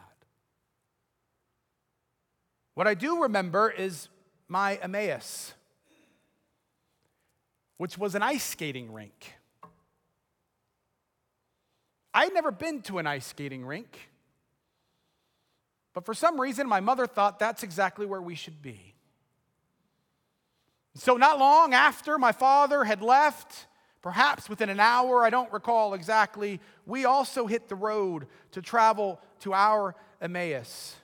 What 2.76 2.88
I 2.88 2.94
do 2.94 3.24
remember 3.24 3.70
is 3.70 4.08
my 4.48 4.76
Emmaus, 4.76 5.54
which 7.76 7.98
was 7.98 8.16
an 8.16 8.24
ice 8.24 8.46
skating 8.46 8.94
rink. 8.94 9.34
I 12.14 12.24
had 12.24 12.34
never 12.34 12.52
been 12.52 12.82
to 12.84 13.00
an 13.00 13.06
ice 13.06 13.26
skating 13.26 13.66
rink, 13.66 14.00
but 15.94 16.06
for 16.06 16.14
some 16.14 16.40
reason, 16.40 16.70
my 16.70 16.80
mother 16.80 17.06
thought 17.06 17.38
that's 17.38 17.64
exactly 17.64 18.06
where 18.06 18.22
we 18.22 18.36
should 18.36 18.62
be. 18.62 18.93
So, 20.96 21.18
not 21.18 21.40
long 21.40 21.74
after 21.74 22.18
my 22.20 22.32
father 22.32 22.84
had 22.84 23.02
left, 23.02 23.68
perhaps 24.02 24.48
within 24.48 24.70
an 24.70 24.80
hour, 24.80 25.24
I 25.24 25.32
don't 25.32 25.52
recall 25.52 25.96
exactly, 25.96 26.60
we 26.86 27.06
also 27.06 27.48
hit 27.48 27.68
the 27.68 27.76
road 27.76 28.28
to 28.52 28.62
travel 28.62 29.20
to 29.40 29.54
our 29.54 29.96
Emmaus. 30.22 30.96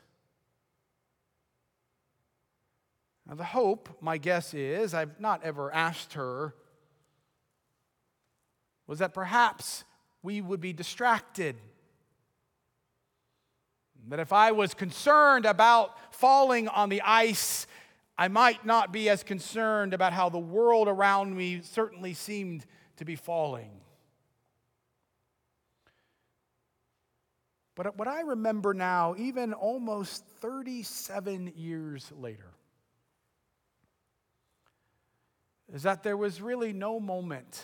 Now, 3.28 3.36
the 3.36 3.43
hope, 3.43 3.89
my 3.99 4.17
guess 4.17 4.54
is, 4.54 4.93
I've 4.93 5.19
not 5.19 5.43
ever 5.43 5.73
asked 5.73 6.13
her, 6.13 6.54
was 8.86 8.99
that 8.99 9.13
perhaps 9.13 9.84
we 10.23 10.41
would 10.41 10.60
be 10.60 10.73
distracted. 10.73 11.56
That 14.08 14.19
if 14.19 14.34
I 14.34 14.52
was 14.52 14.73
concerned 14.73 15.45
about 15.45 15.95
falling 16.13 16.67
on 16.67 16.89
the 16.89 17.02
ice, 17.04 17.67
I 18.20 18.28
might 18.28 18.66
not 18.66 18.92
be 18.92 19.08
as 19.08 19.24
concerned 19.24 19.94
about 19.94 20.12
how 20.12 20.28
the 20.28 20.38
world 20.38 20.90
around 20.90 21.34
me 21.34 21.62
certainly 21.62 22.14
seemed 22.14 22.66
to 22.98 23.06
be 23.06 23.16
falling. 23.16 23.72
But 27.76 27.96
what 27.98 28.10
I 28.10 28.20
remember 28.20 28.74
now, 28.74 29.16
even 29.18 29.54
almost 29.54 30.26
37 30.42 31.54
years 31.56 32.12
later, 32.20 32.52
is 35.74 35.84
that 35.84 36.04
there 36.04 36.18
was 36.18 36.42
really 36.42 36.74
no 36.74 37.00
moment, 37.00 37.64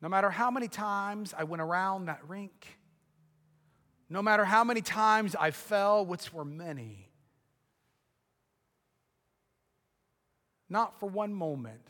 no 0.00 0.08
matter 0.08 0.30
how 0.30 0.50
many 0.50 0.68
times 0.68 1.34
I 1.36 1.44
went 1.44 1.60
around 1.60 2.06
that 2.06 2.26
rink, 2.26 2.78
no 4.08 4.22
matter 4.22 4.46
how 4.46 4.64
many 4.64 4.80
times 4.80 5.36
I 5.38 5.50
fell, 5.50 6.06
which 6.06 6.32
were 6.32 6.46
many, 6.46 7.10
not 10.68 10.98
for 10.98 11.08
one 11.08 11.32
moment 11.32 11.86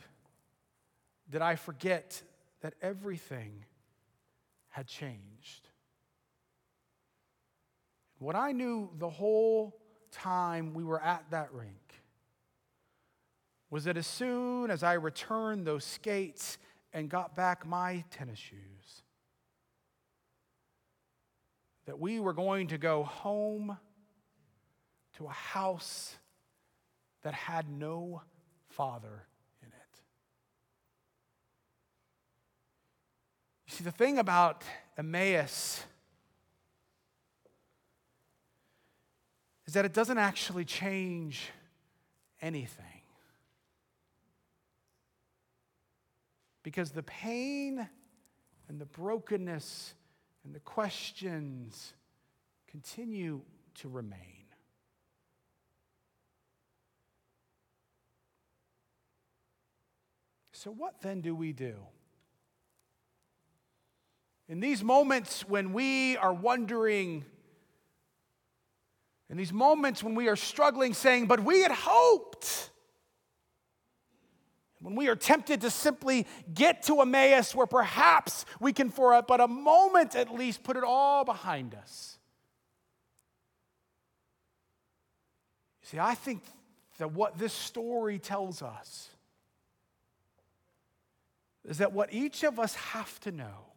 did 1.29 1.41
I 1.41 1.55
forget 1.55 2.21
that 2.61 2.73
everything 2.81 3.65
had 4.69 4.87
changed. 4.87 5.67
What 8.19 8.35
I 8.35 8.51
knew 8.51 8.89
the 8.97 9.09
whole 9.09 9.79
time 10.11 10.73
we 10.73 10.83
were 10.83 11.01
at 11.01 11.25
that 11.31 11.51
rink 11.53 11.93
was 13.69 13.83
that 13.83 13.97
as 13.97 14.07
soon 14.07 14.71
as 14.71 14.83
I 14.83 14.93
returned 14.93 15.67
those 15.67 15.83
skates 15.83 16.57
and 16.93 17.09
got 17.09 17.35
back 17.35 17.65
my 17.65 18.03
tennis 18.09 18.39
shoes, 18.39 19.03
that 21.85 21.99
we 21.99 22.19
were 22.19 22.33
going 22.33 22.67
to 22.67 22.77
go 22.77 23.03
home 23.03 23.77
to 25.17 25.25
a 25.25 25.31
house 25.31 26.17
that 27.23 27.33
had 27.33 27.69
no 27.69 28.21
father 28.77 29.23
in 29.63 29.69
it. 29.69 30.01
You 33.65 33.73
see, 33.73 33.83
the 33.83 33.91
thing 33.91 34.19
about 34.19 34.63
Emmaus 34.99 35.83
is 39.65 39.73
that 39.73 39.83
it 39.83 39.93
doesn't 39.93 40.19
actually 40.19 40.63
change 40.63 41.49
anything. 42.39 42.85
Because 46.61 46.91
the 46.91 47.03
pain 47.03 47.89
and 48.69 48.79
the 48.79 48.85
brokenness 48.85 49.95
and 50.45 50.53
the 50.53 50.59
questions 50.59 51.93
continue 52.67 53.41
to 53.75 53.89
remain. 53.89 54.36
So, 60.57 60.71
what 60.71 61.01
then 61.01 61.21
do 61.21 61.35
we 61.35 61.53
do? 61.53 61.75
In 64.49 64.59
these 64.59 64.83
moments 64.83 65.47
when 65.47 65.71
we 65.71 66.17
are 66.17 66.33
wondering, 66.33 67.25
in 69.29 69.37
these 69.37 69.53
moments 69.53 70.01
when 70.01 70.15
we 70.15 70.27
are 70.29 70.35
struggling, 70.35 70.95
saying, 70.95 71.27
But 71.27 71.43
we 71.43 71.61
had 71.61 71.71
hoped. 71.71 72.71
When 74.79 74.95
we 74.95 75.09
are 75.09 75.15
tempted 75.15 75.61
to 75.61 75.69
simply 75.69 76.25
get 76.51 76.81
to 76.83 77.01
Emmaus 77.01 77.53
where 77.53 77.67
perhaps 77.67 78.43
we 78.59 78.73
can, 78.73 78.89
for 78.89 79.13
a, 79.13 79.21
but 79.21 79.39
a 79.39 79.47
moment 79.47 80.15
at 80.15 80.33
least, 80.33 80.63
put 80.63 80.75
it 80.75 80.83
all 80.83 81.23
behind 81.23 81.75
us. 81.75 82.17
See, 85.83 85.99
I 85.99 86.15
think 86.15 86.41
that 86.97 87.11
what 87.11 87.37
this 87.37 87.53
story 87.53 88.17
tells 88.17 88.63
us 88.63 89.09
is 91.67 91.79
that 91.79 91.93
what 91.93 92.13
each 92.13 92.43
of 92.43 92.59
us 92.59 92.75
have 92.75 93.19
to 93.21 93.31
know 93.31 93.67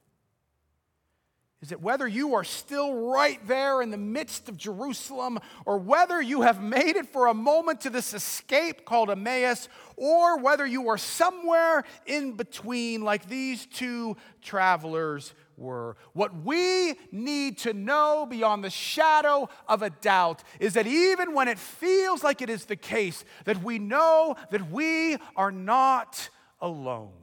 is 1.62 1.68
that 1.68 1.82
whether 1.82 2.08
you 2.08 2.34
are 2.34 2.44
still 2.44 3.10
right 3.10 3.46
there 3.46 3.82
in 3.82 3.90
the 3.90 3.98
midst 3.98 4.48
of 4.48 4.56
Jerusalem, 4.56 5.38
or 5.66 5.76
whether 5.76 6.20
you 6.20 6.40
have 6.40 6.62
made 6.62 6.96
it 6.96 7.06
for 7.06 7.26
a 7.26 7.34
moment 7.34 7.82
to 7.82 7.90
this 7.90 8.14
escape 8.14 8.86
called 8.86 9.10
Emmaus, 9.10 9.68
or 9.96 10.38
whether 10.38 10.64
you 10.64 10.88
are 10.88 10.96
somewhere 10.96 11.84
in 12.06 12.32
between, 12.32 13.02
like 13.02 13.28
these 13.28 13.66
two 13.66 14.16
travelers 14.40 15.34
were, 15.58 15.98
what 16.14 16.34
we 16.34 16.94
need 17.12 17.58
to 17.58 17.74
know 17.74 18.24
beyond 18.24 18.64
the 18.64 18.70
shadow 18.70 19.46
of 19.68 19.82
a 19.82 19.90
doubt 19.90 20.42
is 20.60 20.72
that 20.72 20.86
even 20.86 21.34
when 21.34 21.46
it 21.46 21.58
feels 21.58 22.24
like 22.24 22.40
it 22.40 22.48
is 22.48 22.64
the 22.64 22.76
case, 22.76 23.22
that 23.44 23.62
we 23.62 23.78
know 23.78 24.34
that 24.50 24.70
we 24.70 25.18
are 25.36 25.52
not 25.52 26.30
alone. 26.58 27.19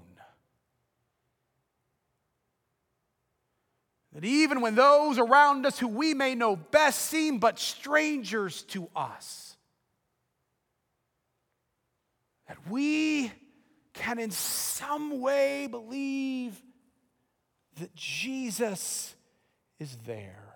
That 4.17 4.25
even 4.25 4.61
when 4.61 4.73
those 4.73 5.19
around 5.19 5.67
us 5.67 5.77
who 5.77 5.87
we 5.87 6.15
may 6.15 6.33
know 6.33 6.55
best 6.55 7.01
seem 7.01 7.37
but 7.37 7.59
strangers 7.59 8.63
to 8.63 8.89
us, 8.95 9.55
that 12.47 12.57
we 12.67 13.31
can 13.93 14.17
in 14.17 14.31
some 14.31 15.21
way 15.21 15.67
believe 15.67 16.59
that 17.79 17.93
Jesus 17.93 19.13
is 19.77 19.95
there. 20.07 20.55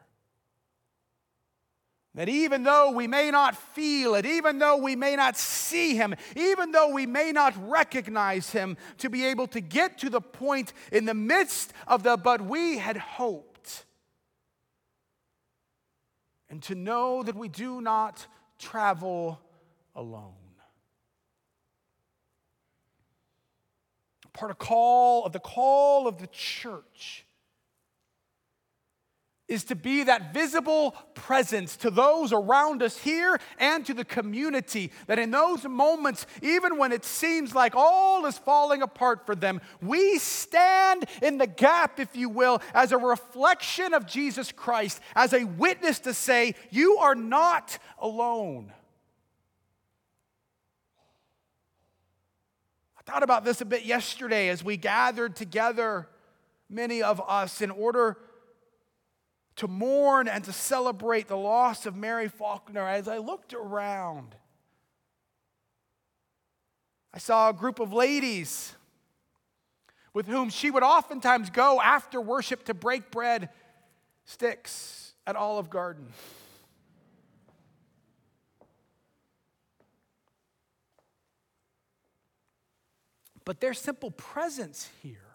That 2.16 2.30
even 2.30 2.64
though 2.64 2.90
we 2.90 3.06
may 3.06 3.30
not 3.30 3.56
feel 3.56 4.16
it, 4.16 4.26
even 4.26 4.58
though 4.58 4.78
we 4.78 4.96
may 4.96 5.16
not 5.16 5.38
see 5.38 5.96
him, 5.96 6.16
even 6.36 6.72
though 6.72 6.90
we 6.90 7.06
may 7.06 7.32
not 7.32 7.54
recognize 7.70 8.50
him, 8.50 8.76
to 8.98 9.10
be 9.12 9.24
able 9.26 9.46
to 9.50 9.62
get 9.62 10.00
to 10.00 10.10
the 10.10 10.20
point 10.20 10.74
in 10.92 11.06
the 11.06 11.14
midst 11.14 11.74
of 11.86 12.02
the 12.02 12.18
but 12.18 12.42
we 12.42 12.80
had 12.80 12.98
hope 12.98 13.51
and 16.52 16.62
to 16.64 16.76
know 16.76 17.24
that 17.24 17.36
we 17.36 17.48
do 17.48 17.82
not 17.82 18.28
travel 18.60 19.40
alone. 19.96 20.34
Part 24.34 24.52
of 24.52 24.60
call 24.60 25.26
of 25.26 25.32
the 25.32 25.40
call 25.40 26.08
of 26.08 26.18
the 26.18 26.28
church 26.28 27.26
is 29.52 29.66
to 29.66 29.76
be 29.76 30.04
that 30.04 30.34
visible 30.34 30.96
presence 31.14 31.76
to 31.76 31.90
those 31.90 32.32
around 32.32 32.82
us 32.82 32.98
here 32.98 33.38
and 33.60 33.86
to 33.86 33.94
the 33.94 34.06
community. 34.06 34.94
That 35.08 35.20
in 35.20 35.30
those 35.30 35.66
moments, 35.66 36.26
even 36.42 36.78
when 36.78 36.94
it 36.94 37.04
seems 37.04 37.54
like 37.54 37.76
all 37.76 38.26
is 38.26 38.38
falling 38.38 38.82
apart 38.82 39.26
for 39.26 39.36
them, 39.36 39.60
we 39.82 40.18
stand 40.20 41.04
in 41.22 41.38
the 41.38 41.48
gap, 41.48 42.00
if 42.00 42.16
you 42.16 42.30
will, 42.30 42.62
as 42.74 42.94
a 42.94 42.98
reflection 42.98 43.94
of 43.94 44.08
Jesus 44.08 44.54
Christ, 44.54 45.02
as 45.18 45.34
a 45.34 45.44
witness 45.44 46.00
to 46.00 46.14
say, 46.14 46.56
You 46.70 46.96
are 47.00 47.16
not 47.16 47.78
alone. 48.00 48.72
I 52.98 53.02
thought 53.04 53.24
about 53.24 53.44
this 53.44 53.60
a 53.60 53.66
bit 53.66 53.84
yesterday 53.84 54.48
as 54.48 54.64
we 54.64 54.78
gathered 54.78 55.36
together, 55.36 56.08
many 56.70 57.04
of 57.04 57.22
us, 57.28 57.60
in 57.60 57.70
order 57.70 58.18
to 59.58 59.68
mourn 59.68 60.28
and 60.28 60.44
to 60.44 60.54
celebrate 60.54 61.28
the 61.28 61.38
loss 61.38 61.86
of 61.86 61.96
Mary 61.96 62.28
Faulkner, 62.28 62.88
as 62.88 63.08
I 63.08 63.18
looked 63.18 63.54
around, 63.54 64.36
I 67.14 67.18
saw 67.18 67.50
a 67.50 67.54
group 67.54 67.80
of 67.80 67.92
ladies 67.92 68.76
with 70.14 70.28
whom 70.28 70.50
she 70.50 70.72
would 70.72 70.84
oftentimes 70.84 71.50
go 71.50 71.82
after 71.82 72.20
worship 72.22 72.66
to 72.66 72.74
break 72.74 73.12
bread 73.12 73.50
sticks 74.26 75.14
at 75.28 75.36
Olive 75.36 75.70
Garden. 75.70 76.08
But 83.44 83.60
their 83.60 83.74
simple 83.74 84.12
presence 84.12 84.90
here 85.02 85.31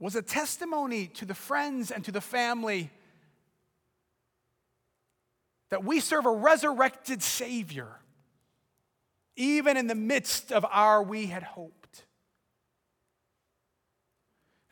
was 0.00 0.16
a 0.16 0.22
testimony 0.22 1.06
to 1.06 1.26
the 1.26 1.34
friends 1.34 1.90
and 1.90 2.04
to 2.06 2.10
the 2.10 2.22
family 2.22 2.90
that 5.68 5.84
we 5.84 6.00
serve 6.00 6.26
a 6.26 6.30
resurrected 6.30 7.22
Savior, 7.22 7.86
even 9.36 9.76
in 9.76 9.86
the 9.86 9.94
midst 9.94 10.50
of 10.50 10.66
our 10.70 11.02
we 11.02 11.26
had 11.26 11.42
hoped. 11.42 11.79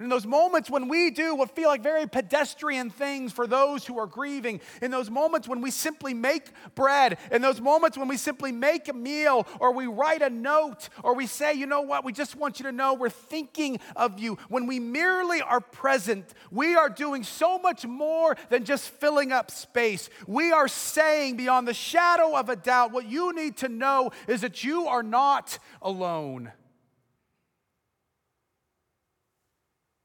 In 0.01 0.09
those 0.09 0.27
moments 0.27 0.71
when 0.71 0.87
we 0.87 1.11
do 1.11 1.35
what 1.35 1.57
feel 1.57 1.69
like 1.69 1.83
very 1.83 2.07
pedestrian 2.07 2.89
things 2.89 3.33
for 3.33 3.49
those 3.49 3.85
who 3.85 3.99
are 3.99 4.07
grieving, 4.07 4.61
in 4.81 4.93
those 4.93 5.11
moments 5.11 5.49
when 5.49 5.61
we 5.61 5.73
simply 5.73 6.15
make 6.15 6.51
bread, 6.77 7.19
in 7.33 7.43
those 7.43 7.61
moments 7.61 7.99
when 7.99 8.07
we 8.07 8.17
simply 8.17 8.53
make 8.53 8.87
a 8.87 8.93
meal, 8.93 9.45
or 9.59 9.73
we 9.73 9.89
write 9.89 10.23
a 10.23 10.31
note, 10.31 10.89
or 11.03 11.17
we 11.17 11.27
say, 11.27 11.53
you 11.53 11.67
know 11.67 11.81
what, 11.81 12.05
we 12.05 12.13
just 12.13 12.37
want 12.37 12.61
you 12.61 12.67
to 12.67 12.71
know 12.71 12.95
we're 12.95 13.11
thinking 13.11 13.81
of 13.97 14.21
you. 14.21 14.39
When 14.49 14.69
we 14.69 14.79
merely 14.79 15.43
are 15.43 15.61
present, 15.61 16.33
we 16.53 16.77
are 16.77 16.89
doing 16.89 17.25
so 17.25 17.59
much 17.59 17.85
more 17.85 18.37
than 18.51 18.65
just 18.65 18.91
filling 18.91 19.33
up 19.33 19.51
space. 19.51 20.11
We 20.29 20.53
are 20.53 20.69
saying 20.69 21.39
beyond 21.39 21.67
the 21.67 21.75
shadow 21.75 22.37
of 22.37 22.49
a 22.49 22.55
doubt, 22.55 22.93
what 22.93 23.07
you 23.07 23.33
need 23.33 23.57
to 23.59 23.69
know 23.69 24.13
is 24.29 24.43
that 24.43 24.63
you 24.63 24.87
are 24.87 25.03
not 25.03 25.59
alone. 25.83 26.53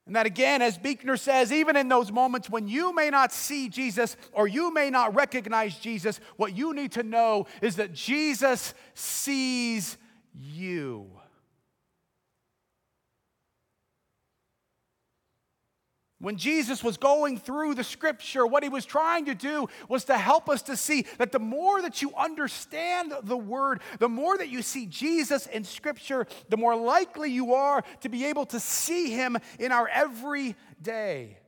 And 0.05 0.17
that 0.17 0.25
again, 0.25 0.61
as 0.61 0.77
Buechner 0.77 1.15
says, 1.15 1.51
even 1.51 1.77
in 1.77 1.87
those 1.87 2.11
moments 2.11 2.49
when 2.49 2.67
you 2.67 2.93
may 2.93 3.09
not 3.09 3.31
see 3.31 3.69
Jesus 3.69 4.17
or 4.33 4.47
you 4.47 4.73
may 4.73 4.89
not 4.89 5.15
recognize 5.15 5.77
Jesus, 5.77 6.19
what 6.35 6.55
you 6.57 6.73
need 6.73 6.91
to 6.93 7.03
know 7.03 7.47
is 7.61 7.77
that 7.77 7.93
Jesus 7.93 8.73
sees 8.93 9.97
you. 10.33 11.09
When 16.23 16.37
Jesus 16.37 16.81
was 16.85 16.95
going 16.95 17.37
through 17.37 17.75
the 17.75 17.83
scripture, 17.83 18.47
what 18.47 18.63
he 18.63 18.69
was 18.69 18.85
trying 18.85 19.25
to 19.25 19.35
do 19.35 19.67
was 19.89 20.05
to 20.05 20.17
help 20.17 20.47
us 20.47 20.61
to 20.61 20.77
see 20.77 21.05
that 21.17 21.33
the 21.33 21.39
more 21.39 21.81
that 21.81 22.01
you 22.01 22.13
understand 22.15 23.13
the 23.23 23.35
word, 23.35 23.81
the 23.99 24.07
more 24.07 24.37
that 24.37 24.47
you 24.47 24.61
see 24.61 24.85
Jesus 24.85 25.47
in 25.47 25.65
scripture, 25.65 26.25
the 26.47 26.55
more 26.55 26.77
likely 26.77 27.29
you 27.29 27.55
are 27.55 27.83
to 27.99 28.07
be 28.07 28.23
able 28.23 28.45
to 28.45 28.59
see 28.61 29.11
him 29.11 29.37
in 29.59 29.73
our 29.73 29.89
everyday. 29.89 31.39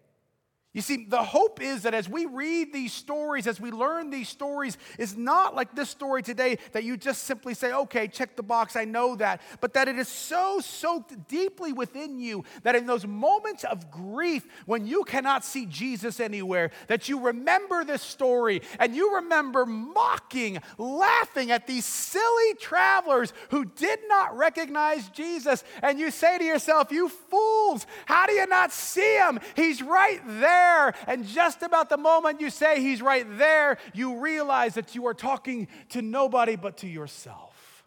You 0.75 0.81
see, 0.81 1.05
the 1.07 1.23
hope 1.23 1.61
is 1.61 1.83
that 1.83 1.93
as 1.93 2.09
we 2.09 2.25
read 2.25 2.73
these 2.73 2.91
stories, 2.91 3.47
as 3.47 3.61
we 3.61 3.71
learn 3.71 4.09
these 4.09 4.27
stories, 4.27 4.77
is 4.99 5.15
not 5.15 5.55
like 5.55 5.73
this 5.73 5.89
story 5.89 6.21
today 6.21 6.57
that 6.73 6.83
you 6.83 6.97
just 6.97 7.23
simply 7.23 7.53
say, 7.53 7.71
okay, 7.71 8.09
check 8.09 8.35
the 8.35 8.43
box, 8.43 8.75
I 8.75 8.83
know 8.83 9.15
that, 9.15 9.41
but 9.61 9.73
that 9.75 9.87
it 9.87 9.97
is 9.97 10.09
so 10.09 10.59
soaked 10.59 11.29
deeply 11.29 11.71
within 11.71 12.19
you 12.19 12.43
that 12.63 12.75
in 12.75 12.87
those 12.87 13.07
moments 13.07 13.63
of 13.63 13.89
grief, 13.89 14.45
when 14.65 14.85
you 14.85 15.05
cannot 15.05 15.45
see 15.45 15.65
Jesus 15.65 16.19
anywhere, 16.19 16.71
that 16.87 17.07
you 17.07 17.21
remember 17.21 17.85
this 17.85 18.01
story 18.01 18.61
and 18.77 18.93
you 18.93 19.15
remember 19.15 19.65
mocking, 19.65 20.59
laughing 20.77 21.51
at 21.51 21.67
these 21.67 21.85
silly 21.85 22.53
travelers 22.59 23.31
who 23.49 23.63
did 23.63 23.99
not 24.09 24.35
recognize 24.35 25.07
Jesus. 25.07 25.63
And 25.81 26.01
you 26.01 26.11
say 26.11 26.37
to 26.37 26.43
yourself, 26.43 26.91
you 26.91 27.07
fools, 27.07 27.87
how 28.07 28.25
do 28.25 28.33
you 28.33 28.45
not 28.47 28.73
see 28.73 29.15
him? 29.15 29.39
He's 29.55 29.81
right 29.81 30.19
there 30.25 30.64
there. 30.65 30.93
And 31.07 31.25
just 31.25 31.61
about 31.61 31.89
the 31.89 31.97
moment 31.97 32.41
you 32.41 32.49
say 32.49 32.81
he's 32.81 33.01
right 33.01 33.25
there, 33.37 33.77
you 33.93 34.19
realize 34.19 34.75
that 34.75 34.95
you 34.95 35.05
are 35.07 35.13
talking 35.13 35.67
to 35.89 36.01
nobody 36.01 36.55
but 36.55 36.77
to 36.77 36.87
yourself. 36.87 37.83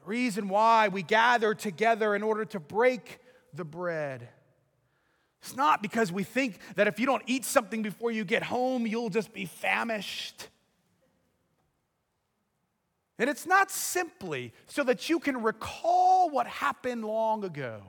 The 0.00 0.10
reason 0.10 0.48
why 0.48 0.88
we 0.88 1.02
gather 1.02 1.54
together 1.54 2.14
in 2.14 2.22
order 2.22 2.44
to 2.46 2.60
break 2.60 3.18
the 3.52 3.64
bread. 3.64 4.28
It's 5.42 5.56
not 5.56 5.82
because 5.82 6.10
we 6.10 6.24
think 6.24 6.58
that 6.74 6.88
if 6.88 6.98
you 6.98 7.06
don't 7.06 7.22
eat 7.26 7.44
something 7.44 7.82
before 7.82 8.10
you 8.10 8.24
get 8.24 8.42
home, 8.42 8.86
you'll 8.86 9.10
just 9.10 9.32
be 9.32 9.46
famished. 9.46 10.48
And 13.20 13.28
it's 13.28 13.46
not 13.46 13.70
simply 13.70 14.52
so 14.66 14.84
that 14.84 15.08
you 15.08 15.18
can 15.18 15.42
recall 15.42 16.30
what 16.30 16.46
happened 16.46 17.04
long 17.04 17.44
ago. 17.44 17.82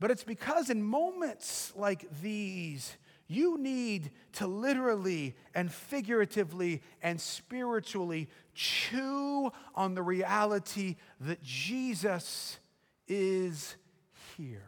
But 0.00 0.10
it's 0.10 0.24
because 0.24 0.70
in 0.70 0.82
moments 0.82 1.72
like 1.76 2.06
these, 2.22 2.96
you 3.28 3.58
need 3.58 4.10
to 4.32 4.46
literally 4.46 5.36
and 5.54 5.70
figuratively 5.70 6.82
and 7.02 7.20
spiritually 7.20 8.28
chew 8.54 9.52
on 9.74 9.94
the 9.94 10.02
reality 10.02 10.96
that 11.20 11.42
Jesus 11.42 12.58
is 13.06 13.76
here. 14.36 14.62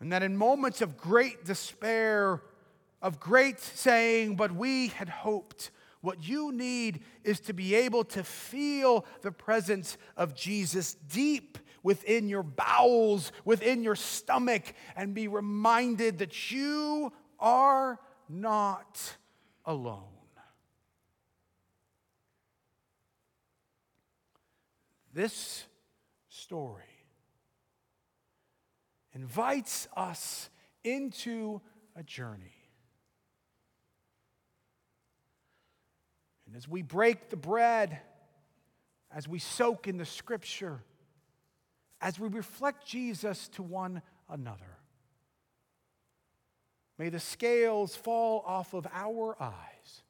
And 0.00 0.12
that 0.12 0.22
in 0.22 0.36
moments 0.36 0.82
of 0.82 0.98
great 0.98 1.44
despair, 1.44 2.42
of 3.00 3.20
great 3.20 3.60
saying, 3.60 4.36
but 4.36 4.52
we 4.52 4.88
had 4.88 5.08
hoped, 5.08 5.70
what 6.04 6.28
you 6.28 6.52
need 6.52 7.00
is 7.24 7.40
to 7.40 7.52
be 7.52 7.74
able 7.74 8.04
to 8.04 8.22
feel 8.22 9.06
the 9.22 9.32
presence 9.32 9.96
of 10.16 10.34
Jesus 10.34 10.94
deep 10.94 11.58
within 11.82 12.28
your 12.28 12.42
bowels, 12.42 13.32
within 13.44 13.82
your 13.82 13.96
stomach, 13.96 14.62
and 14.96 15.14
be 15.14 15.28
reminded 15.28 16.18
that 16.18 16.50
you 16.50 17.12
are 17.38 17.98
not 18.28 19.16
alone. 19.64 20.02
This 25.12 25.64
story 26.28 26.82
invites 29.12 29.86
us 29.96 30.50
into 30.82 31.60
a 31.94 32.02
journey. 32.02 32.53
And 36.54 36.62
as 36.62 36.68
we 36.68 36.82
break 36.82 37.30
the 37.30 37.36
bread, 37.36 37.98
as 39.12 39.26
we 39.26 39.40
soak 39.40 39.88
in 39.88 39.96
the 39.96 40.04
scripture, 40.04 40.84
as 42.00 42.20
we 42.20 42.28
reflect 42.28 42.86
Jesus 42.86 43.48
to 43.54 43.62
one 43.64 44.02
another. 44.30 44.78
May 46.96 47.08
the 47.08 47.18
scales 47.18 47.96
fall 47.96 48.44
off 48.46 48.72
of 48.72 48.86
our 48.94 49.36
eyes. 49.42 50.04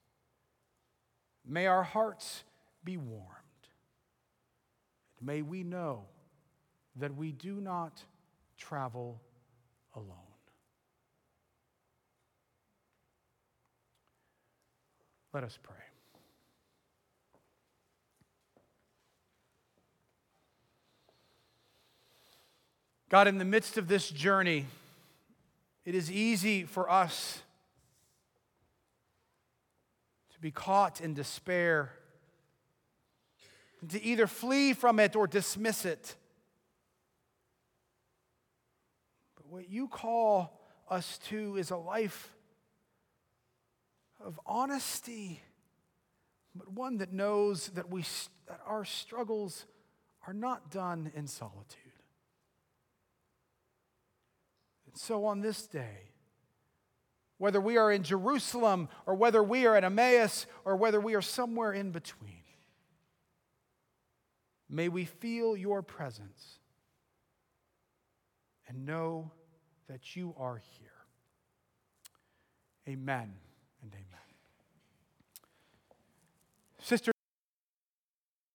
May 1.46 1.66
our 1.66 1.82
hearts 1.82 2.44
be 2.84 2.98
warmed. 2.98 3.24
May 5.22 5.40
we 5.40 5.64
know 5.64 6.04
that 6.96 7.16
we 7.16 7.32
do 7.32 7.58
not 7.58 8.04
travel 8.58 9.18
alone. 9.94 10.10
Let 15.32 15.42
us 15.42 15.58
pray. 15.62 15.93
God, 23.14 23.28
in 23.28 23.38
the 23.38 23.44
midst 23.44 23.78
of 23.78 23.86
this 23.86 24.10
journey, 24.10 24.66
it 25.84 25.94
is 25.94 26.10
easy 26.10 26.64
for 26.64 26.90
us 26.90 27.42
to 30.32 30.40
be 30.40 30.50
caught 30.50 31.00
in 31.00 31.14
despair, 31.14 31.92
to 33.88 34.02
either 34.02 34.26
flee 34.26 34.72
from 34.72 34.98
it 34.98 35.14
or 35.14 35.28
dismiss 35.28 35.84
it. 35.84 36.16
But 39.36 39.46
what 39.46 39.70
you 39.70 39.86
call 39.86 40.60
us 40.90 41.18
to 41.28 41.56
is 41.56 41.70
a 41.70 41.76
life 41.76 42.34
of 44.18 44.40
honesty, 44.44 45.40
but 46.52 46.72
one 46.72 46.96
that 46.96 47.12
knows 47.12 47.68
that, 47.76 47.88
we, 47.88 48.02
that 48.48 48.58
our 48.66 48.84
struggles 48.84 49.66
are 50.26 50.34
not 50.34 50.72
done 50.72 51.12
in 51.14 51.28
solitude. 51.28 51.83
So 54.94 55.26
on 55.26 55.40
this 55.40 55.66
day, 55.66 56.12
whether 57.38 57.60
we 57.60 57.76
are 57.76 57.90
in 57.90 58.02
Jerusalem 58.02 58.88
or 59.06 59.14
whether 59.14 59.42
we 59.42 59.66
are 59.66 59.76
at 59.76 59.84
Emmaus 59.84 60.46
or 60.64 60.76
whether 60.76 61.00
we 61.00 61.14
are 61.14 61.22
somewhere 61.22 61.72
in 61.72 61.90
between, 61.90 62.44
may 64.68 64.88
we 64.88 65.04
feel 65.04 65.56
your 65.56 65.82
presence 65.82 66.58
and 68.68 68.86
know 68.86 69.30
that 69.88 70.16
you 70.16 70.34
are 70.38 70.62
here. 70.78 70.88
Amen 72.88 73.34
and 73.82 73.92
amen. 73.92 74.04
Sister 76.78 77.13